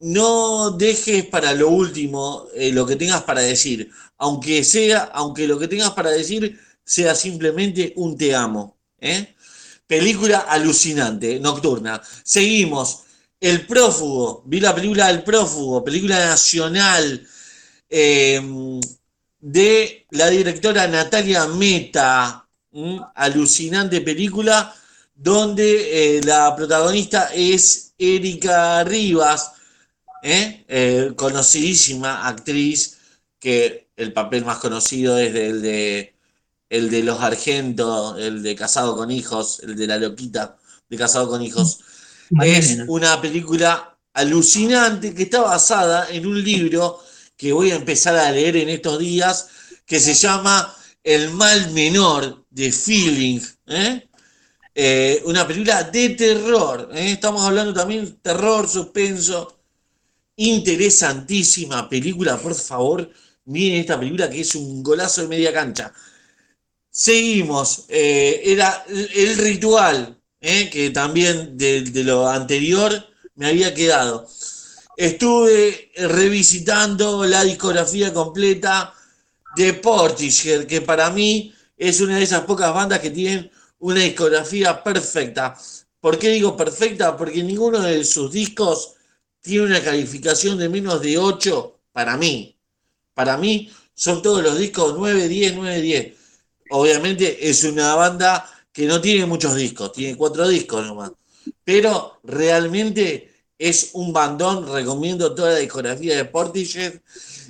[0.00, 5.68] no dejes para lo último lo que tengas para decir, aunque sea, aunque lo que
[5.68, 8.78] tengas para decir sea simplemente un te amo.
[9.00, 9.34] ¿eh?
[9.88, 12.00] Película alucinante, nocturna.
[12.22, 13.04] Seguimos.
[13.40, 14.42] El prófugo.
[14.46, 17.26] Vi la película El prófugo, película nacional
[17.88, 18.40] eh,
[19.40, 22.44] de la directora Natalia Meta.
[23.14, 24.74] Alucinante película
[25.14, 29.52] donde eh, la protagonista es Erika Rivas,
[30.22, 31.14] ¿eh?
[31.16, 32.98] conocidísima actriz,
[33.40, 36.17] que el papel más conocido es el de
[36.68, 40.56] el de los Argentos, el de Casado con Hijos, el de la loquita
[40.88, 41.80] de Casado con Hijos.
[42.42, 47.00] Es una película alucinante que está basada en un libro
[47.36, 49.48] que voy a empezar a leer en estos días,
[49.86, 53.40] que se llama El mal menor de Feeling.
[53.68, 54.08] ¿eh?
[54.74, 56.90] Eh, una película de terror.
[56.92, 57.12] ¿eh?
[57.12, 59.60] Estamos hablando también terror, suspenso.
[60.36, 63.08] Interesantísima película, por favor.
[63.44, 65.92] Miren esta película que es un golazo de media cancha.
[66.90, 67.84] Seguimos.
[67.88, 72.92] Eh, era el ritual, eh, que también de, lo anterior
[73.34, 74.26] me había quedado.
[74.96, 78.94] Estuve revisitando la discografía completa
[79.56, 84.82] de Portishead, que para mí es una de esas pocas bandas que tienen una discografía
[84.82, 85.56] perfecta.
[86.00, 87.16] ¿Por qué digo perfecta?
[87.16, 88.94] Porque ninguno de sus discos
[89.40, 92.56] tiene una calificación de menos de 8 para mí.
[93.14, 96.17] Para mí son todos los discos 9, 10, 9, 10
[96.70, 101.12] obviamente es una banda que no tiene muchos discos, tiene cuatro discos nomás,
[101.64, 106.94] pero realmente es un bandón, recomiendo toda la discografía de Portishead.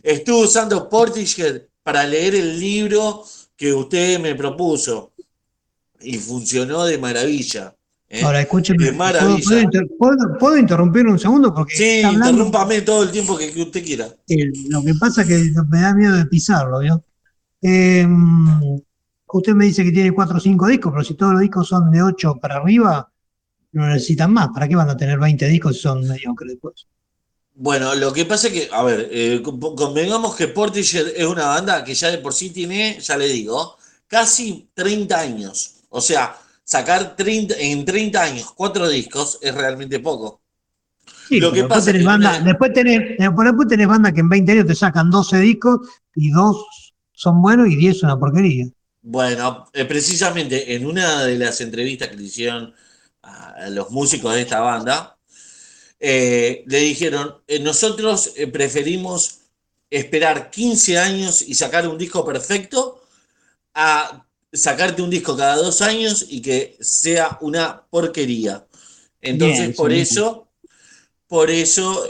[0.03, 3.25] Estuve usando Portishead para leer el libro
[3.57, 5.13] que usted me propuso
[6.01, 7.75] y funcionó de maravilla.
[8.09, 8.23] ¿eh?
[8.23, 9.69] Ahora escúcheme, de maravilla.
[10.39, 11.53] ¿puedo, interrumpir un segundo?
[11.53, 14.09] Porque sí, interrúmpame todo el tiempo que, usted quiera.
[14.69, 17.05] lo que pasa es que me da miedo de pisarlo, ¿vio?
[17.61, 18.07] Eh,
[19.33, 21.91] usted me dice que tiene 4 o 5 discos, pero si todos los discos son
[21.91, 23.11] de 8 para arriba,
[23.73, 24.49] no necesitan más.
[24.49, 26.87] ¿Para qué van a tener 20 discos si son mediocres después?
[27.55, 31.83] Bueno, lo que pasa es que, a ver, eh, convengamos que Portishead es una banda
[31.83, 33.77] que ya de por sí tiene, ya le digo,
[34.07, 35.75] casi 30 años.
[35.89, 40.41] O sea, sacar 30, en 30 años cuatro discos es realmente poco.
[41.31, 44.75] lo que pasa tenés banda, después, tenés, después tenés banda que en 20 años te
[44.75, 45.81] sacan 12 discos
[46.15, 46.65] y dos
[47.13, 48.67] son buenos y 10 una porquería.
[49.03, 52.75] Bueno, eh, precisamente en una de las entrevistas que le hicieron
[53.23, 55.19] a los músicos de esta banda,
[56.01, 59.41] eh, le dijeron, eh, nosotros preferimos
[59.91, 63.03] esperar 15 años y sacar un disco perfecto
[63.75, 68.67] a sacarte un disco cada dos años y que sea una porquería.
[69.21, 70.49] Entonces, por eso,
[71.27, 72.09] por eso,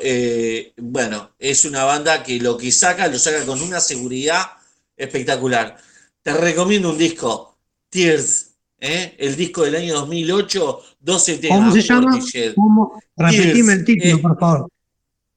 [0.76, 4.42] bueno, es una banda que lo que saca, lo saca con una seguridad
[4.96, 5.78] espectacular.
[6.28, 7.56] Te recomiendo un disco,
[7.88, 9.14] Tears, ¿eh?
[9.16, 11.58] el disco del año 2008, 12 temas.
[11.58, 12.18] ¿Cómo se llama?
[13.16, 14.68] Repetime el título, eh, por favor.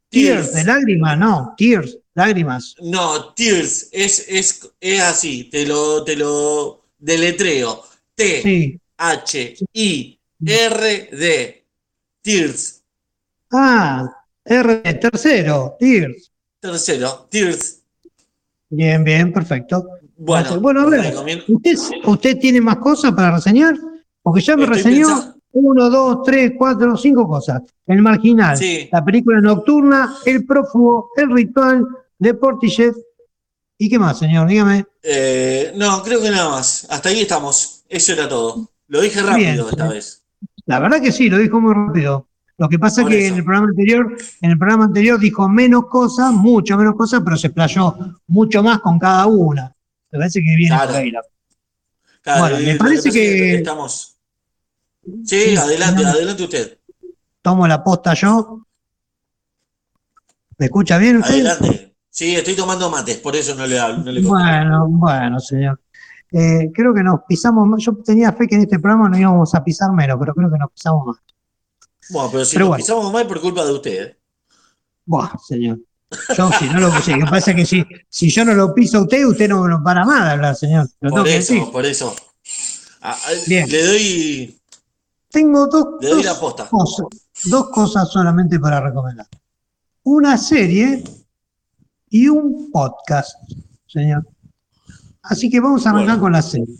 [0.09, 2.75] Tears, de lágrimas, no, Tears, lágrimas.
[2.81, 7.85] No, Tears, es, es, es así, te lo, te lo deletreo.
[8.13, 11.65] T, H, I, R, D.
[12.21, 12.83] Tears.
[13.49, 14.09] Ah,
[14.43, 16.33] R, tercero, Tears.
[16.59, 17.81] Tercero, Tears.
[18.67, 20.00] Bien, bien, perfecto.
[20.23, 21.15] Bueno, bueno a ver,
[22.05, 23.75] ¿usted, tiene más cosas para reseñar?
[24.21, 25.07] Porque ya me reseñó
[25.53, 27.63] uno, dos, tres, cuatro, cinco cosas.
[27.87, 28.55] El marginal,
[28.91, 31.87] la película nocturna, el prófugo, el ritual,
[32.19, 32.95] Deportichef.
[33.79, 34.47] ¿Y qué más, señor?
[34.47, 34.85] Dígame.
[35.01, 36.85] Eh, no, creo que nada más.
[36.87, 37.83] Hasta ahí estamos.
[37.89, 38.69] Eso era todo.
[38.89, 40.21] Lo dije rápido esta vez.
[40.67, 42.27] La verdad que sí, lo dijo muy rápido.
[42.59, 45.87] Lo que pasa es que en el programa anterior, en el programa anterior dijo menos
[45.87, 47.95] cosas, mucho menos cosas, pero se explayó
[48.27, 49.75] mucho más con cada una.
[50.11, 52.39] Me parece que viene claro.
[52.39, 54.17] bueno, me parece que estamos.
[55.25, 56.77] Sí, adelante, adelante usted.
[57.41, 58.65] Tomo la posta yo.
[60.57, 61.33] ¿Me escucha bien usted?
[61.45, 61.95] Adelante.
[62.09, 64.03] Sí, estoy tomando mates, por eso no le hablo.
[64.23, 65.79] bueno, bueno, señor.
[66.31, 67.83] Eh, creo que nos pisamos más.
[67.83, 70.57] Yo tenía fe que en este programa no íbamos a pisar menos, pero creo que
[70.57, 71.17] nos pisamos más.
[72.09, 74.03] Bueno, pero si lo pisamos mal por culpa de usted.
[74.03, 74.17] ¿eh?
[75.05, 75.79] Buah, señor.
[76.37, 79.01] Yo si no lo puse, que pasa que si, si yo no lo piso a
[79.01, 80.89] usted, usted no, no para de hablar, señor.
[80.99, 82.15] por eso, por eso.
[83.47, 83.69] Bien.
[83.69, 84.61] Le doy.
[85.29, 86.67] Tengo dos, le doy la posta.
[86.67, 87.05] Cosas,
[87.45, 89.27] dos cosas solamente para recomendar.
[90.03, 91.03] Una serie
[92.09, 93.37] y un podcast,
[93.87, 94.27] señor.
[95.23, 96.75] Así que vamos a arrancar con la serie.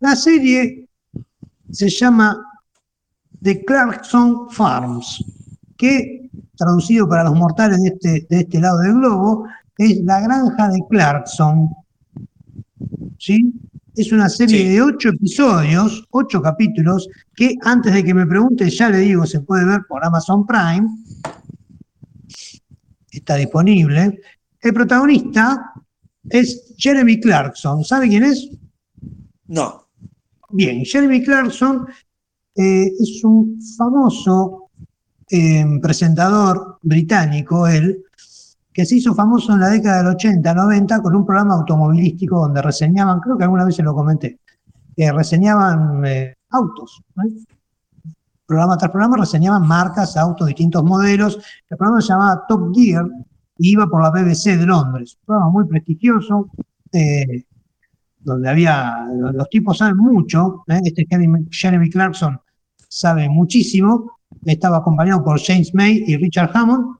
[0.00, 0.88] La serie
[1.70, 2.44] se llama
[3.40, 5.24] The Clarkson Farms,
[5.76, 6.21] que
[6.62, 9.46] traducido para los mortales de este, de este lado del globo,
[9.78, 11.70] es La Granja de Clarkson.
[13.18, 13.52] ¿Sí?
[13.94, 18.88] Es una serie de ocho episodios, ocho capítulos, que antes de que me pregunte, ya
[18.88, 20.88] le digo, se puede ver por Amazon Prime.
[23.10, 24.20] Está disponible.
[24.60, 25.74] El protagonista
[26.28, 27.84] es Jeremy Clarkson.
[27.84, 28.48] ¿Sabe quién es?
[29.48, 29.86] No.
[30.48, 31.86] Bien, Jeremy Clarkson
[32.54, 34.61] eh, es un famoso
[35.32, 38.04] eh, presentador británico, él,
[38.72, 42.60] que se hizo famoso en la década del 80, 90 con un programa automovilístico donde
[42.60, 44.38] reseñaban, creo que alguna vez se lo comenté,
[44.96, 47.02] reseñaban eh, autos.
[48.46, 51.38] Programa tras programa reseñaban marcas, autos, distintos modelos.
[51.68, 53.06] El programa se llamaba Top Gear
[53.56, 55.16] y iba por la BBC de Londres.
[55.20, 56.50] Un programa muy prestigioso
[58.24, 60.80] donde había, los tipos saben mucho, ¿eh?
[60.84, 61.06] este
[61.50, 62.38] Jeremy Clarkson
[62.88, 66.96] sabe muchísimo, estaba acompañado por James May y Richard Hammond,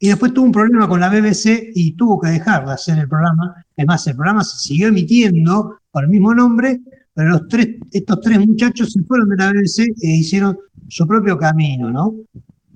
[0.00, 3.08] y después tuvo un problema con la BBC y tuvo que dejar de hacer el
[3.08, 3.64] programa.
[3.76, 6.80] Es más, el programa se siguió emitiendo con el mismo nombre,
[7.12, 10.56] pero los tres, estos tres muchachos se fueron de la BBC e hicieron
[10.88, 12.14] su propio camino, ¿no?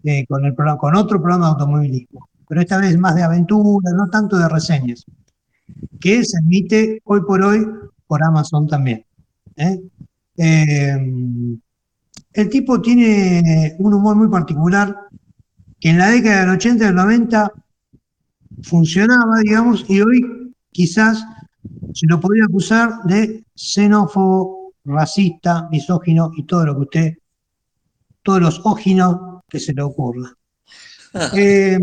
[0.03, 2.28] Eh, con, el con otro programa de automovilismo.
[2.49, 5.05] Pero esta vez más de aventura, no tanto de reseñas
[6.01, 7.66] que se emite hoy por hoy
[8.07, 9.05] por Amazon también.
[9.57, 9.80] ¿eh?
[10.36, 11.57] Eh,
[12.33, 14.97] el tipo tiene un humor muy particular
[15.78, 17.53] que en la década del 80 y del 90
[18.62, 21.24] funcionaba, digamos, y hoy quizás
[21.95, 27.18] se lo podría acusar de xenófobo, racista, misógino y todo lo que usted,
[28.22, 30.30] todos los óginos que se le ocurra.
[31.35, 31.78] Eh,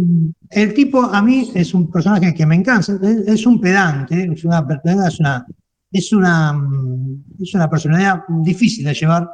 [0.50, 2.98] el tipo a mí es un personaje que me encanta,
[3.28, 5.46] es, un pedante, es una, es una,
[5.92, 6.68] es una,
[7.40, 9.30] es una personalidad difícil de llevar,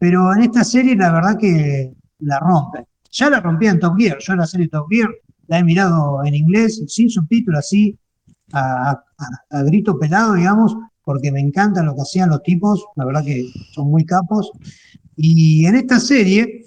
[0.00, 2.86] pero en esta serie la verdad que la rompe.
[3.12, 5.08] Ya la rompía en Top Gear, yo la serie Top Gear
[5.46, 7.96] la he mirado en inglés, sin subtítulos, así,
[8.52, 8.90] a,
[9.50, 13.46] a, grito pelado, digamos, porque me encanta lo que hacían los tipos, la verdad que
[13.74, 14.50] son muy capos.
[15.16, 16.62] Y en esta serie.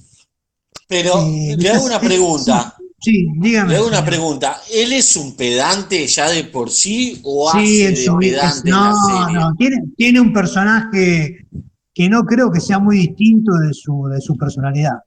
[0.87, 2.75] Pero eh, le hago una pregunta.
[2.99, 3.71] Sí, dígame.
[3.71, 4.57] Le hago una pregunta.
[4.71, 8.71] ¿Él es un pedante ya de por sí o Sí, hace de pedante es- en
[8.71, 9.39] la no, serie?
[9.39, 11.47] no, tiene, tiene un personaje
[11.93, 14.97] que no creo que sea muy distinto de su, de su personalidad.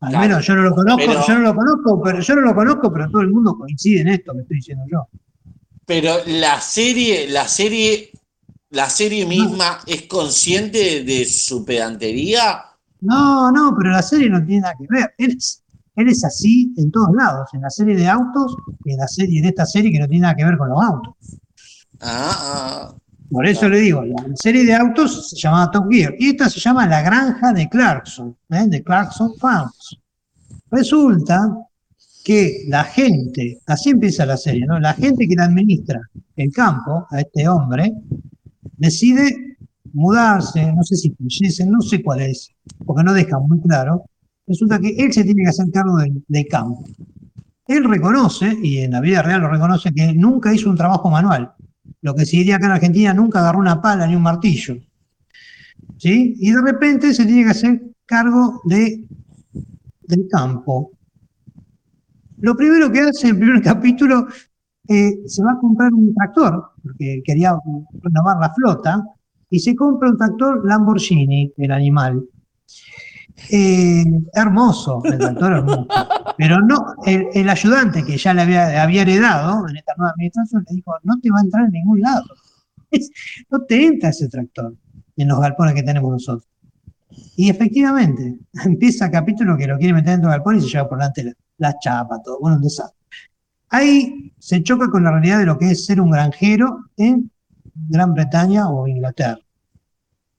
[0.00, 2.40] Al Claro, menos yo no lo conozco, pero- yo no lo conozco, pero yo no
[2.42, 5.08] lo conozco, pero todo el mundo coincide en esto que estoy diciendo yo.
[5.84, 8.10] Pero la serie, la serie,
[8.70, 12.62] la serie misma es consciente de su pedantería.
[13.00, 15.14] No, no, pero la serie no tiene nada que ver.
[15.18, 15.62] Él es,
[15.96, 18.54] él es así en todos lados, en la serie de autos
[18.84, 20.82] y en la serie, en esta serie que no tiene nada que ver con los
[20.82, 21.14] autos.
[22.00, 22.94] Ah, ah.
[23.30, 26.60] Por eso le digo, la serie de autos se llamaba Top Gear y esta se
[26.60, 28.66] llama La Granja de Clarkson, ¿eh?
[28.66, 29.98] de Clarkson Farms.
[30.70, 31.38] Resulta
[32.24, 34.78] que la gente, así empieza la serie, ¿no?
[34.78, 36.00] La gente que le administra
[36.36, 37.92] el campo a este hombre
[38.76, 39.56] decide
[39.92, 42.50] mudarse, no sé si fallece, no sé cuál es,
[42.84, 44.04] porque no deja muy claro.
[44.46, 46.82] Resulta que él se tiene que hacer cargo del, del campo.
[47.66, 51.52] Él reconoce, y en la vida real lo reconoce, que nunca hizo un trabajo manual.
[52.02, 54.76] Lo que se diría acá en Argentina, nunca agarró una pala ni un martillo.
[55.96, 56.34] ¿Sí?
[56.38, 59.04] Y de repente se tiene que hacer cargo de,
[60.02, 60.92] del campo.
[62.40, 64.28] Lo primero que hace en el primer capítulo,
[64.88, 67.54] eh, se va a comprar un tractor, porque quería
[68.00, 69.04] renovar la flota,
[69.50, 72.24] y se compra un tractor Lamborghini, el animal.
[73.50, 75.86] Eh, hermoso, el hermoso.
[76.36, 80.92] Pero no, el, ayudante que ya le había, heredado en esta nueva administración le dijo,
[81.02, 82.24] no te va a entrar en ningún lado.
[83.50, 84.74] No te entra ese tractor
[85.16, 86.48] en los galpones que tenemos nosotros.
[87.36, 90.88] Y efectivamente, empieza el capítulo que lo quiere meter dentro del galpón y se lleva
[90.88, 92.38] por delante la, la chapa, todo.
[92.40, 92.98] Bueno, un desastre.
[93.70, 97.30] Ahí se choca con la realidad de lo que es ser un granjero en
[97.74, 99.38] Gran Bretaña o Inglaterra.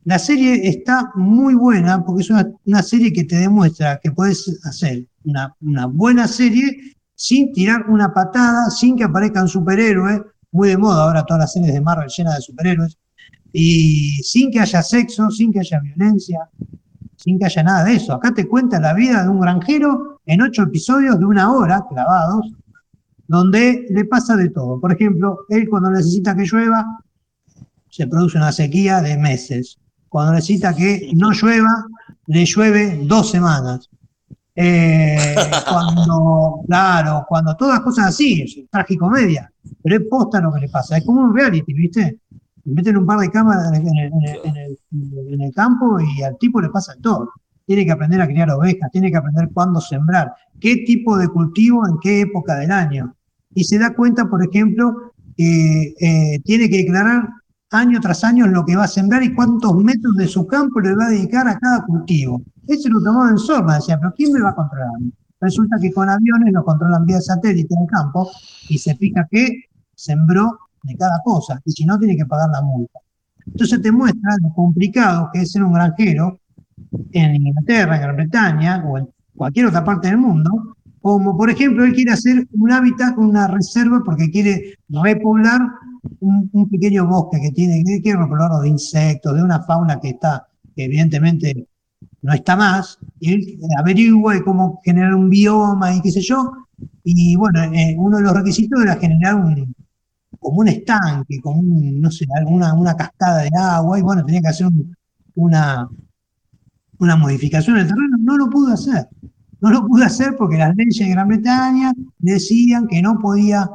[0.05, 5.05] La serie está muy buena porque es una, serie que te demuestra que puedes hacer
[5.25, 10.21] una, una buena serie sin tirar una patada, sin que aparezcan superhéroes,
[10.51, 12.97] muy de moda ahora todas las series de Marvel llenas de superhéroes,
[13.51, 16.49] y sin que haya sexo, sin que haya violencia,
[17.17, 18.13] sin que haya nada de eso.
[18.13, 22.53] Acá te cuenta la vida de un granjero en ocho episodios de una hora clavados,
[23.27, 24.79] donde le pasa de todo.
[24.79, 27.03] Por ejemplo, él cuando necesita que llueva,
[27.89, 29.77] se produce una sequía de meses.
[30.09, 31.85] Cuando necesita que no llueva,
[32.27, 33.89] le llueve dos semanas.
[34.55, 35.35] Eh,
[35.69, 39.51] cuando, claro, cuando todas cosas así, es tragicomedia,
[39.81, 40.97] pero es posta lo que le pasa.
[40.97, 42.19] Es como un reality, ¿viste?
[42.65, 46.21] Meten un par de cámaras en el, en el- en el- en el campo y
[46.23, 47.31] al tipo le pasa todo.
[47.65, 51.87] Tiene que aprender a criar ovejas, tiene que aprender cuándo sembrar, qué tipo de cultivo
[51.87, 53.15] en qué época del año.
[53.53, 57.29] Y se da cuenta, por ejemplo, que eh, tiene que declarar
[57.71, 60.95] año tras año lo que va a sembrar y cuántos metros de su campo le
[60.95, 62.41] va a dedicar a cada cultivo.
[62.67, 64.89] Eso lo tomaba en Sorna, decía, pero ¿quién me va a controlar?
[65.41, 68.29] Resulta que con aviones lo controlan vía satélite en el campo
[68.67, 69.65] y se fija que
[69.95, 72.99] sembró de cada cosa, y si no tiene que pagar la multa.
[73.45, 76.39] Entonces te muestra lo complicado que es ser un granjero
[77.11, 81.83] en Inglaterra, en Gran Bretaña o en cualquier otra parte del mundo, como por ejemplo
[81.83, 85.61] él quiere hacer un hábitat, una reserva, porque quiere repoblar
[86.21, 91.67] un, pequeño bosque que tiene, que repoblarlo de insectos, de una fauna que está, evidentemente
[92.21, 96.51] no está más, y él averigua de cómo generar un bioma y qué sé yo,
[97.03, 99.73] y bueno, eh, uno de los requisitos era generar un,
[100.39, 104.47] como un estanque, como no sé, alguna una cascada de agua, y bueno, tenía que
[104.49, 104.95] hacer un-
[105.35, 105.89] una,
[106.99, 109.07] una modificación en el terreno, no lo pudo hacer.
[109.61, 113.69] No lo pudo hacer porque las leyes de Gran Bretaña decían que no podía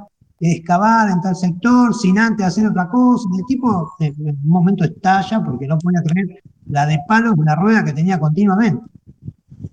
[0.52, 3.28] excavar en tal sector sin antes hacer otra cosa.
[3.36, 7.56] El tipo eh, en un momento estalla porque no podía creer la de palos la
[7.56, 8.84] rueda que tenía continuamente.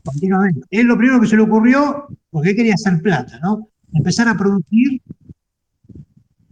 [0.04, 0.62] Continuamente.
[0.70, 3.68] Él lo primero que se le ocurrió, porque él quería hacer plata, ¿no?
[3.94, 5.02] Empezar a producir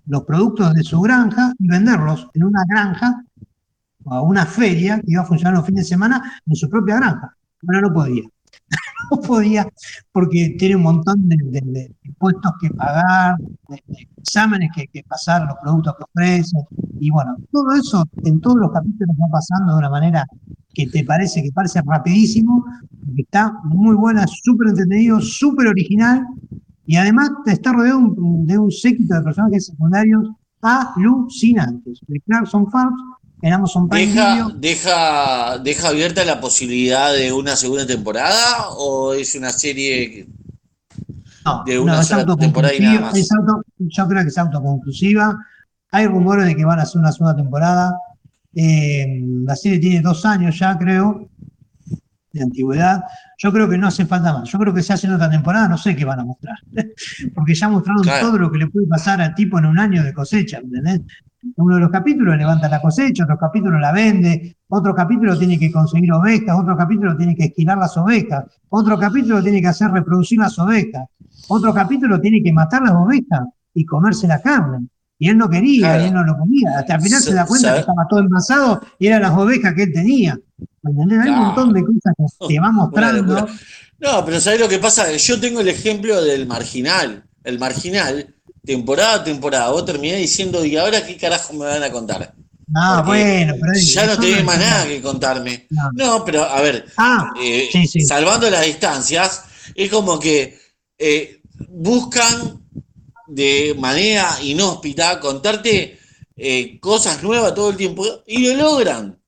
[0.06, 3.24] los productos de su granja y venderlos en una granja
[4.04, 6.96] o a una feria que iba a funcionar los fines de semana en su propia
[6.96, 7.36] granja.
[7.62, 8.24] Bueno, no podía.
[9.12, 9.68] No podía
[10.12, 13.38] porque tiene un montón de, de- de impuestos que pagar,
[13.68, 13.84] de,
[14.18, 16.58] exámenes que, que pasar, los productos que ofrece.
[17.00, 20.26] Y bueno, todo eso en todos los capítulos va pasando de una manera
[20.74, 22.64] que te parece que parece rapidísimo,
[23.16, 26.26] que está muy buena, súper entretenido, súper original.
[26.86, 30.28] Y además está rodeado de un séquito de personajes secundarios
[30.62, 32.00] alucinantes.
[32.08, 33.00] De Clarkson Farms
[33.42, 33.58] Prime
[33.90, 40.28] ¿Deja, deja, ¿Deja abierta la posibilidad de una segunda temporada o es una serie
[41.46, 43.02] No, de una no, sola temporada y nada autoconclusiva.
[43.02, 43.18] más?
[43.18, 45.38] es auto- yo creo que es autoconclusiva.
[45.92, 47.96] Hay rumores de que van a hacer una segunda temporada.
[48.54, 51.30] Eh, la serie tiene dos años ya, creo.
[52.32, 53.02] de antigüedad.
[53.40, 54.48] Yo creo que no hace falta más.
[54.52, 56.58] Yo creo que se hace otra temporada, no sé qué van a mostrar.
[57.34, 60.14] Porque ya mostraron todo lo que le puede pasar al tipo en un año de
[60.14, 61.02] cosecha, ¿entendés?
[61.56, 65.72] Uno de los capítulos levanta la cosecha, otro capítulo la vende, otro capítulo tiene que
[65.72, 70.40] conseguir ovejas, otro capítulo tiene que esquilar las ovejas, otro capítulo tiene que hacer reproducir
[70.40, 71.08] las ovejas,
[71.48, 73.42] otro capítulo tiene que matar las ovejas
[73.74, 74.88] y comerse la carne.
[75.22, 76.80] Y él no quería, y él no lo comía.
[76.80, 79.84] Hasta al final se, da cuenta que estaba todo envasado y eran las ovejas que
[79.84, 80.40] él tenía.
[80.82, 81.20] ¿Entendés?
[81.20, 83.48] Hay un montón de cosas que te va mostrando.
[84.00, 85.12] No, pero ¿sabes lo que pasa?
[85.12, 87.26] Yo tengo el ejemplo del marginal.
[87.44, 88.34] El marginal,
[88.66, 92.34] temporada a temporada, vos terminás diciendo, ¿y ahora qué carajo me van a contar?
[92.76, 95.68] Ah, bueno, pero ya no tenés más nada que contarme.
[95.94, 96.24] No.
[96.24, 97.70] pero a ver, ah, eh,
[98.06, 99.44] salvando las distancias,
[99.74, 100.60] es como que
[100.98, 102.62] eh, buscan
[103.28, 106.00] de manera inhóspita contarte
[106.36, 109.20] eh, cosas nuevas todo el tiempo y lo logran.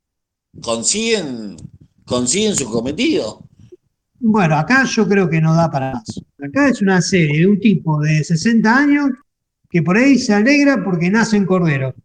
[0.62, 1.58] Consiguen,
[2.06, 3.44] consiguen su cometido.
[4.24, 6.22] Bueno, acá yo creo que no da para más.
[6.40, 9.10] Acá es una serie de un tipo de 60 años
[9.68, 11.96] que por ahí se alegra porque nacen corderos.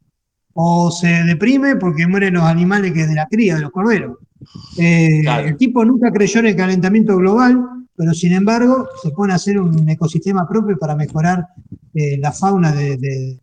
[0.55, 4.17] O se deprime porque mueren los animales que es de la cría de los corderos.
[4.79, 7.63] Eh, el tipo nunca creyó en el calentamiento global,
[7.95, 11.47] pero sin embargo se pone a hacer un ecosistema propio para mejorar
[11.93, 13.39] eh, la fauna de,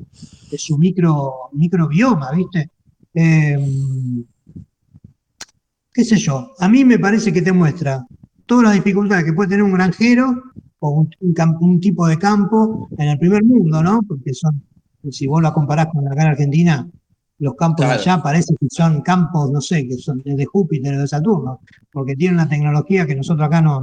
[0.57, 2.71] su micro, microbioma, ¿viste?
[3.13, 3.59] Eh,
[5.93, 8.03] qué sé yo, a mí me parece que te muestra
[8.45, 10.43] todas las dificultades que puede tener un granjero
[10.79, 11.07] o
[11.59, 14.01] un, tipo de campo en el primer mundo, ¿no?
[14.07, 14.61] Porque son,
[15.09, 16.87] si vos lo comparás con acá en Argentina,
[17.39, 21.01] los campos de allá parece que son campos, no sé, que son de Júpiter o
[21.01, 23.81] de Saturno, porque tienen una tecnología que nosotros acá no,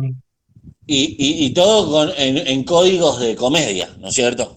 [0.92, 4.56] y, todo en, códigos de comedia, ¿no es cierto?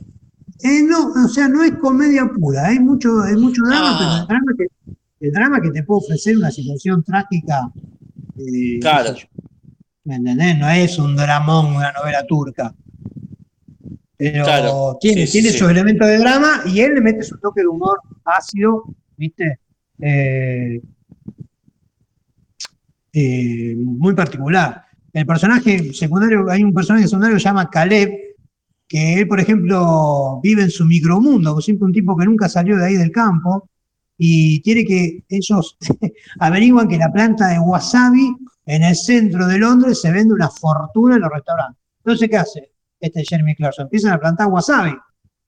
[0.64, 4.28] Eh, no, o sea, no es comedia pura, hay mucho, hay mucho drama, pero el
[4.28, 4.66] drama, que,
[5.28, 7.72] el drama que te puede ofrecer una situación trágica.
[8.38, 9.16] Eh, claro.
[10.06, 10.58] ¿Me entendés?
[10.58, 12.74] No es un dramón, una novela turca.
[14.18, 18.00] Pero tiene, tiene sus elementos de drama y él le mete su toque de humor
[18.24, 18.84] ácido,
[19.18, 19.60] ¿viste?
[23.14, 24.86] Eh, muy particular.
[25.14, 28.12] El personaje secundario, hay un personaje secundario que se llama Caleb,
[28.88, 32.88] que él, por ejemplo, vive en su micromundo, siempre un tipo que nunca salió de
[32.88, 33.70] ahí del campo,
[34.18, 35.78] y tiene que, ellos
[36.40, 38.36] averiguan que la planta de wasabi
[38.66, 41.82] en el centro de Londres se vende una fortuna en los restaurantes.
[42.00, 42.72] Entonces, ¿qué hace?
[43.00, 44.96] Este Jeremy Clarkson, empiezan a plantar wasabi.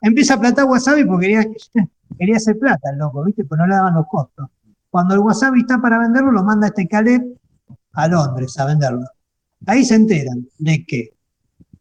[0.01, 1.45] Empieza a plantar wasabi porque quería,
[2.17, 3.45] quería hacer plata el loco, ¿viste?
[3.45, 4.47] Pues no le daban los costos.
[4.89, 7.23] Cuando el wasabi está para venderlo, lo manda este Caleb
[7.93, 9.05] a Londres a venderlo.
[9.65, 11.15] Ahí se enteran de que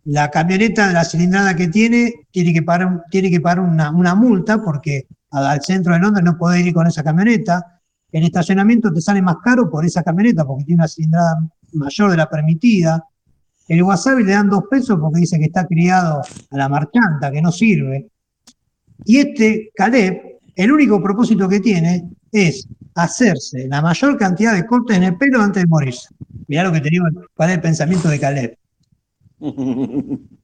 [0.05, 4.63] la camioneta de la cilindrada que tiene tiene que pagar, tiene que pagar una, multa
[4.63, 7.83] porque al centro de Londres no puede ir con esa camioneta.
[8.15, 12.17] El estacionamiento te sale más caro por esa camioneta porque tiene una cilindrada mayor de
[12.17, 13.05] la permitida.
[13.67, 17.43] El wasabi le dan dos pesos porque dice que está criado a la marchanta, que
[17.43, 18.07] no sirve.
[19.05, 24.97] Y este Caleb, el único propósito que tiene es hacerse la mayor cantidad de cortes
[24.97, 26.15] en el pelo antes de morirse.
[26.47, 27.01] Mirá lo que tenía
[27.35, 28.59] para el pensamiento de Caleb.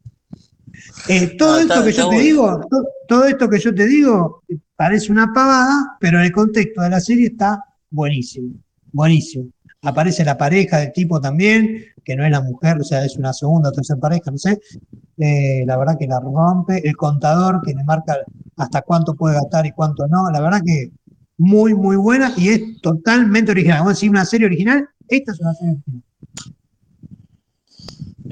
[1.08, 2.60] Eh, todo esto que yo te digo,
[3.08, 4.42] todo esto que yo te digo
[4.76, 8.54] parece una pavada, pero en el contexto de la serie está buenísimo,
[8.92, 9.48] buenísimo.
[9.82, 13.32] Aparece la pareja del tipo también, que no es la mujer, o sea, es una
[13.32, 14.58] segunda o tercera pareja, no sé.
[15.16, 16.86] Eh, la verdad que la rompe.
[16.86, 18.16] El contador que le marca
[18.56, 20.30] hasta cuánto puede gastar y cuánto no.
[20.30, 20.90] La verdad que
[21.38, 23.78] muy, muy buena y es totalmente original.
[23.78, 26.02] Vamos a decir una serie original, esta es una serie original.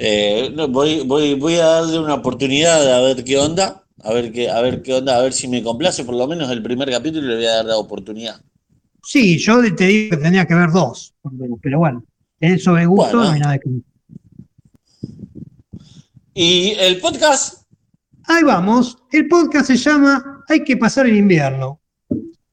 [0.01, 4.49] Eh, voy, voy, voy a darle una oportunidad a ver qué onda, a ver qué,
[4.49, 7.26] a ver qué onda, a ver si me complace, por lo menos el primer capítulo
[7.26, 8.40] le voy a dar la oportunidad.
[9.03, 11.14] Sí, yo te digo que tenía que ver dos,
[11.61, 12.05] pero bueno,
[12.38, 13.70] eso me gusto no hay nada que
[16.34, 17.64] ¿Y el podcast?
[18.22, 21.80] Ahí vamos, el podcast se llama Hay que pasar el invierno.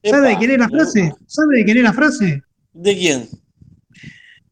[0.03, 1.13] ¿Sabe de quién es la frase?
[1.27, 2.41] ¿Sabe de quién es la frase?
[2.73, 3.29] ¿De quién?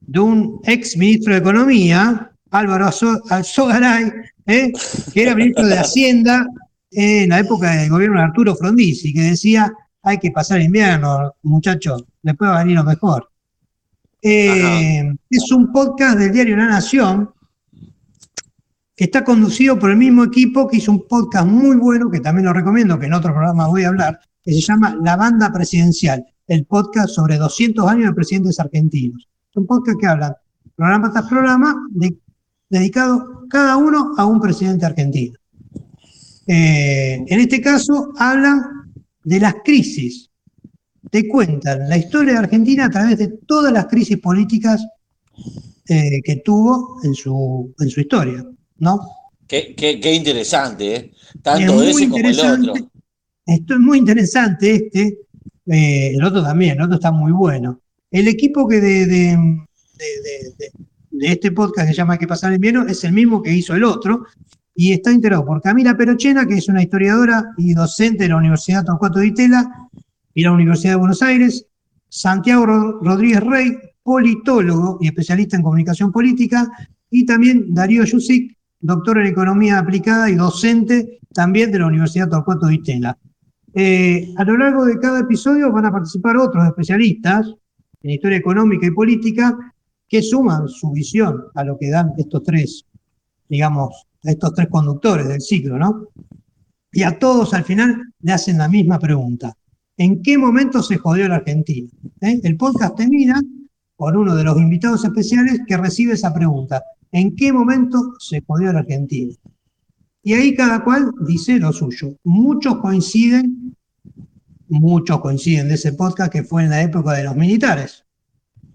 [0.02, 2.89] De un ex ministro de Economía, Álvaro
[3.30, 4.12] Alzogaray,
[4.45, 4.72] ¿eh?
[5.12, 6.45] que era ministro de Hacienda
[6.91, 9.74] en la época del gobierno de Arturo Frondizi, que decía,
[10.04, 13.28] hay que pasar invierno, muchachos, después va a venir lo mejor.
[14.22, 17.32] Eh, es un podcast del diario La Nación,
[18.95, 22.45] que está conducido por el mismo equipo que hizo un podcast muy bueno, que también
[22.45, 26.24] lo recomiendo, que en otro programa voy a hablar, que se llama La Banda Presidencial,
[26.47, 29.28] el podcast sobre 200 años de presidentes argentinos.
[29.49, 30.38] Es un podcast que habla
[30.76, 31.76] programa tras programa
[32.74, 35.38] dedicado cada uno a un presidente argentino.
[36.48, 38.62] Eh, en este caso hablan
[39.24, 40.30] de las crisis,
[41.10, 44.86] te cuentan la historia de Argentina a través de todas las crisis políticas
[45.88, 48.46] eh, que tuvo en su, en su historia,
[48.80, 49.00] ¿no?
[49.48, 51.12] Qué, qué, qué interesante, ¿eh?
[51.42, 52.74] Tanto ese como el otro.
[53.46, 55.20] Esto es muy interesante este,
[55.68, 57.82] eh, el otro también, el otro está muy bueno.
[58.10, 60.72] El equipo que de, de, de, de
[61.24, 63.84] este podcast que se llama Que pasar el invierno es el mismo que hizo el
[63.84, 64.26] otro
[64.76, 68.84] y está integrado por Camila Perochena, que es una historiadora y docente de la Universidad
[68.84, 69.90] Torcuato de Itela
[70.34, 71.68] y la Universidad de Buenos Aires,
[72.10, 76.70] Santiago Rodríguez Rey, politólogo y especialista en comunicación política,
[77.10, 82.68] y también Darío Yusik, doctor en economía aplicada y docente también de la Universidad Torcuato
[82.68, 83.18] de Itela.
[83.76, 87.54] Eh, a lo largo de cada episodio van a participar otros especialistas
[88.02, 89.73] en historia económica y política
[90.14, 92.86] que suman su visión a lo que dan estos tres,
[93.49, 96.09] digamos, estos tres conductores del ciclo, ¿no?
[96.91, 99.57] Y a todos al final le hacen la misma pregunta.
[99.97, 101.89] ¿En qué momento se jodió la Argentina?
[102.22, 102.39] ¿Eh?
[102.43, 103.41] El podcast termina
[103.95, 106.84] con uno de los invitados especiales que recibe esa pregunta.
[107.11, 109.34] ¿En qué momento se jodió la Argentina?
[110.22, 112.16] Y ahí cada cual dice lo suyo.
[112.24, 113.76] Muchos coinciden,
[114.68, 118.05] muchos coinciden de ese podcast que fue en la época de los militares,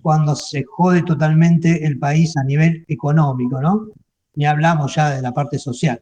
[0.08, 3.88] cuando se jode totalmente el país a nivel económico, ¿no?
[4.36, 6.00] Ni hablamos ya de la parte social.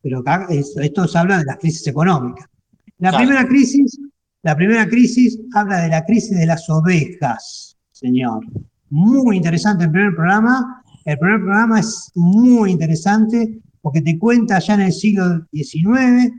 [0.00, 2.48] Pero acá esto se habla de las crisis económicas.
[2.96, 4.00] La primera crisis,
[4.40, 8.46] la primera crisis habla de la crisis de las ovejas, señor.
[8.88, 10.82] Muy interesante el primer programa.
[11.04, 16.32] El primer programa es muy interesante porque te cuenta ya en el siglo XIX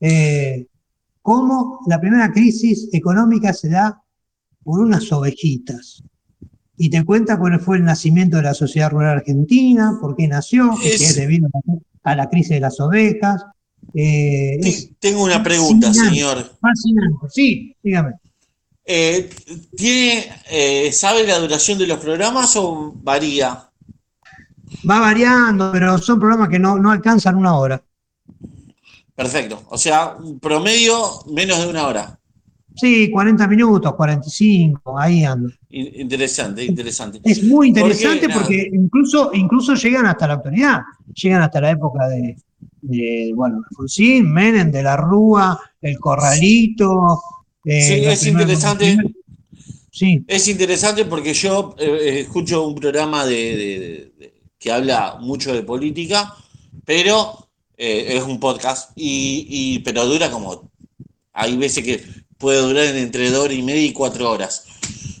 [0.00, 0.66] eh,
[1.22, 4.02] cómo la primera crisis económica se da
[4.64, 6.02] por unas ovejitas.
[6.78, 10.70] Y te cuenta cuál fue el nacimiento de la sociedad rural argentina, por qué nació,
[10.80, 11.48] que es debido
[12.04, 13.44] a la crisis de las ovejas.
[13.94, 16.56] Eh, tengo una pregunta, señor.
[16.60, 18.14] Fascinante, sí, dígame.
[18.84, 19.28] Eh,
[19.76, 23.68] ¿tiene, ¿Sabe la duración de los programas o varía?
[24.88, 27.82] Va variando, pero son programas que no, no alcanzan una hora.
[29.18, 29.64] Perfecto.
[29.70, 32.18] O sea, un promedio menos de una hora.
[32.78, 35.50] Sí, 40 minutos, 45, ahí ando.
[35.68, 37.20] Interesante, interesante.
[37.24, 40.80] Es muy interesante porque, incluso, incluso llegan hasta la actualidad,
[41.12, 42.36] llegan hasta la época de,
[42.82, 47.20] de bueno, Alfonsín, Menem, de la Rúa, el Corralito.
[47.64, 48.96] Eh, sí, es interesante.
[49.90, 50.24] Sí.
[50.28, 54.12] Es interesante porque yo eh, escucho un programa de,
[54.58, 56.34] que habla mucho de política,
[56.84, 60.70] pero eh, es un podcast, y, pero dura como,
[61.32, 62.00] hay veces que
[62.38, 64.64] puede durar entre dos horas y media y cuatro horas.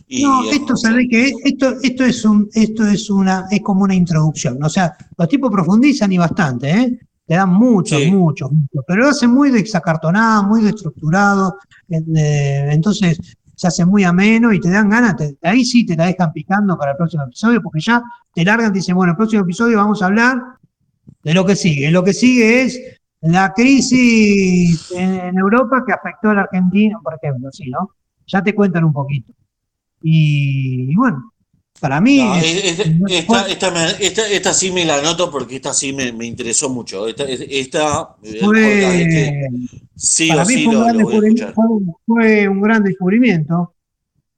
[0.08, 4.62] no, esto sabe que esto, esto es un, esto es una, es como una introducción.
[4.62, 6.98] O sea, los tipos profundizan y bastante, ¿eh?
[7.26, 11.58] Le dan mucho, mucho, mucho, pero lo hacen muy desacartonado, muy destructurado.
[11.90, 13.18] Eh, entonces,
[13.54, 16.92] se hace muy ameno y te dan ganas, ahí sí te la dejan picando para
[16.92, 18.02] el próximo episodio, porque ya
[18.32, 20.38] te largan, te dicen, bueno, el próximo episodio vamos a hablar
[21.22, 21.90] de lo que sigue.
[21.90, 22.80] Lo que sigue es
[23.20, 27.90] la crisis en, Europa que afectó a la Argentina, por ejemplo, sí, ¿no?
[28.26, 29.32] Ya te cuentan un poquito.
[30.02, 31.32] Y, bueno,
[31.80, 32.20] para mí.
[33.20, 37.08] esta, sí me la anoto porque esta sí me, interesó mucho.
[37.08, 39.48] Esta, esta fue,
[39.96, 40.64] Sí, Para mí
[42.06, 43.74] fue, un gran descubrimiento,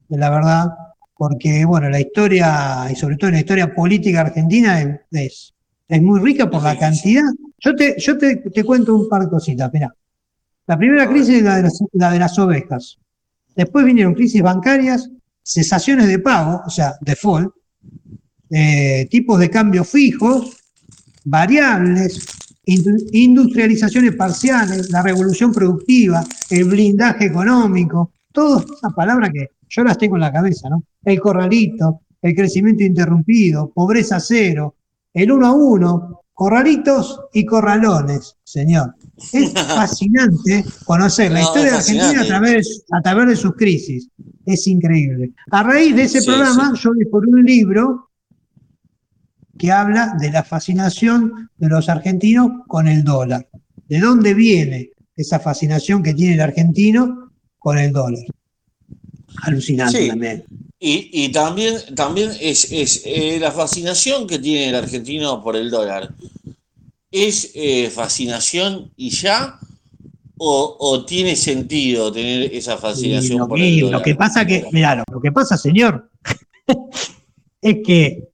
[0.08, 0.68] la verdad,
[1.14, 5.52] porque bueno, la historia, y sobre todo la historia política argentina, es,
[5.86, 7.24] es muy rica por la cantidad.
[7.60, 9.94] Yo te, yo te, te cuento un par de cositas, mira.
[10.66, 12.96] La primera crisis es la de, las, la de las ovejas.
[13.56, 15.10] Después vinieron crisis bancarias,
[15.42, 17.52] cesaciones de pago, o sea, default,
[18.50, 20.56] eh, tipos de cambio fijos,
[21.24, 22.24] variables,
[22.64, 30.16] industrializaciones parciales, la revolución productiva, el blindaje económico, todas esas palabras que yo las tengo
[30.16, 30.84] en la cabeza, ¿no?
[31.04, 34.76] El corralito, el crecimiento interrumpido, pobreza cero,
[35.12, 38.94] el uno a uno, corralitos y corralones, señor.
[39.30, 44.08] Es fascinante conocer la historia de Argentina a través, a través de sus crisis.
[44.46, 45.32] Es increíble.
[45.50, 48.08] A raíz de ese programa, yo yo por un libro
[49.58, 53.46] que habla de la fascinación de los argentinos con el dólar.
[53.86, 58.24] ¿De dónde viene esa fascinación que tiene el argentino con el dólar?
[59.42, 60.44] Alucinante también.
[60.82, 66.08] Y, también, también es, eh, la fascinación que tiene el argentino por el dólar.
[67.10, 69.58] ¿Es eh, fascinación y ya?
[70.38, 74.00] O, tiene sentido tener esa fascinación por el dólar?
[74.00, 76.10] Lo que pasa que, mira, lo que pasa, señor,
[77.60, 78.30] es que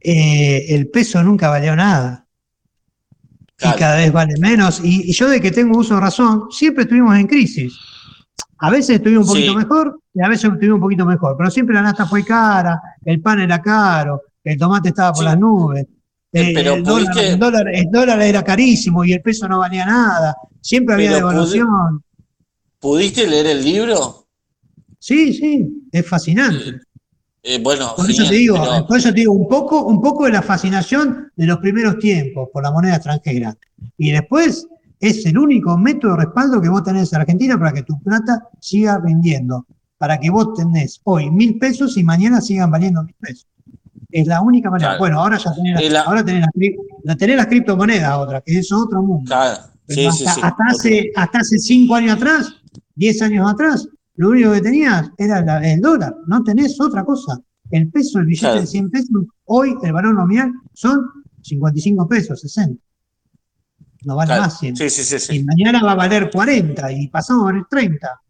[0.00, 2.24] eh, el peso nunca valió nada.
[3.60, 4.80] Y cada vez vale menos.
[4.84, 7.74] Y, yo de que tengo uso de razón, siempre estuvimos en crisis.
[8.60, 11.74] A veces estuvimos un poquito mejor y a veces estuvimos un poquito mejor, pero siempre
[11.74, 15.24] la nata fue cara, el pan era caro, El tomate estaba por Sí.
[15.26, 15.82] las nubes.
[16.32, 19.46] Eh, Eh, pero el, dólar, pudiste- el dólar- el dólar era carísimo y el peso
[19.46, 20.34] no valía nada.
[20.60, 22.02] Siempre había Pero devaluación.
[22.78, 24.26] ¿Pudiste leer el libro?
[24.98, 26.80] Sí, sí, es fascinante.
[27.42, 30.24] Eh, bueno, Por eso te digo, pero- por eso te digo, un poco, un poco
[30.24, 33.56] de la fascinación de los primeros tiempos por la moneda extranjera.
[33.98, 34.66] Y después
[35.00, 38.48] es el único método de respaldo que vos tenés en Argentina para que tu plata
[38.60, 39.66] siga rindiendo.
[39.96, 43.46] Para que vos tenés hoy mil pesos y mañana sigan valiendo mil pesos.
[44.10, 44.90] Es la única manera.
[44.90, 45.00] Claro.
[45.00, 46.46] Bueno, ahora ya tenés, la- ahora tenés,
[47.04, 49.24] la- tenés las criptomonedas otra, que es otro mundo.
[49.28, 50.40] Claro, sí, hasta, sí.
[50.42, 52.54] hasta hace, hasta hace cinco años atrás,
[52.94, 53.86] diez años atrás,
[54.16, 57.38] lo único que tenías era la- el dólar, no tenés otra cosa.
[57.70, 58.60] El peso, el billete Claro.
[58.62, 59.10] de 100 pesos,
[59.44, 61.00] hoy el valor nominal son
[61.42, 62.80] 55 pesos, 60.
[64.04, 64.76] No vale Claro, más 100.
[64.76, 68.20] Sí, sí, sí, Y mañana va a valer 40 y pasado va a valer 30.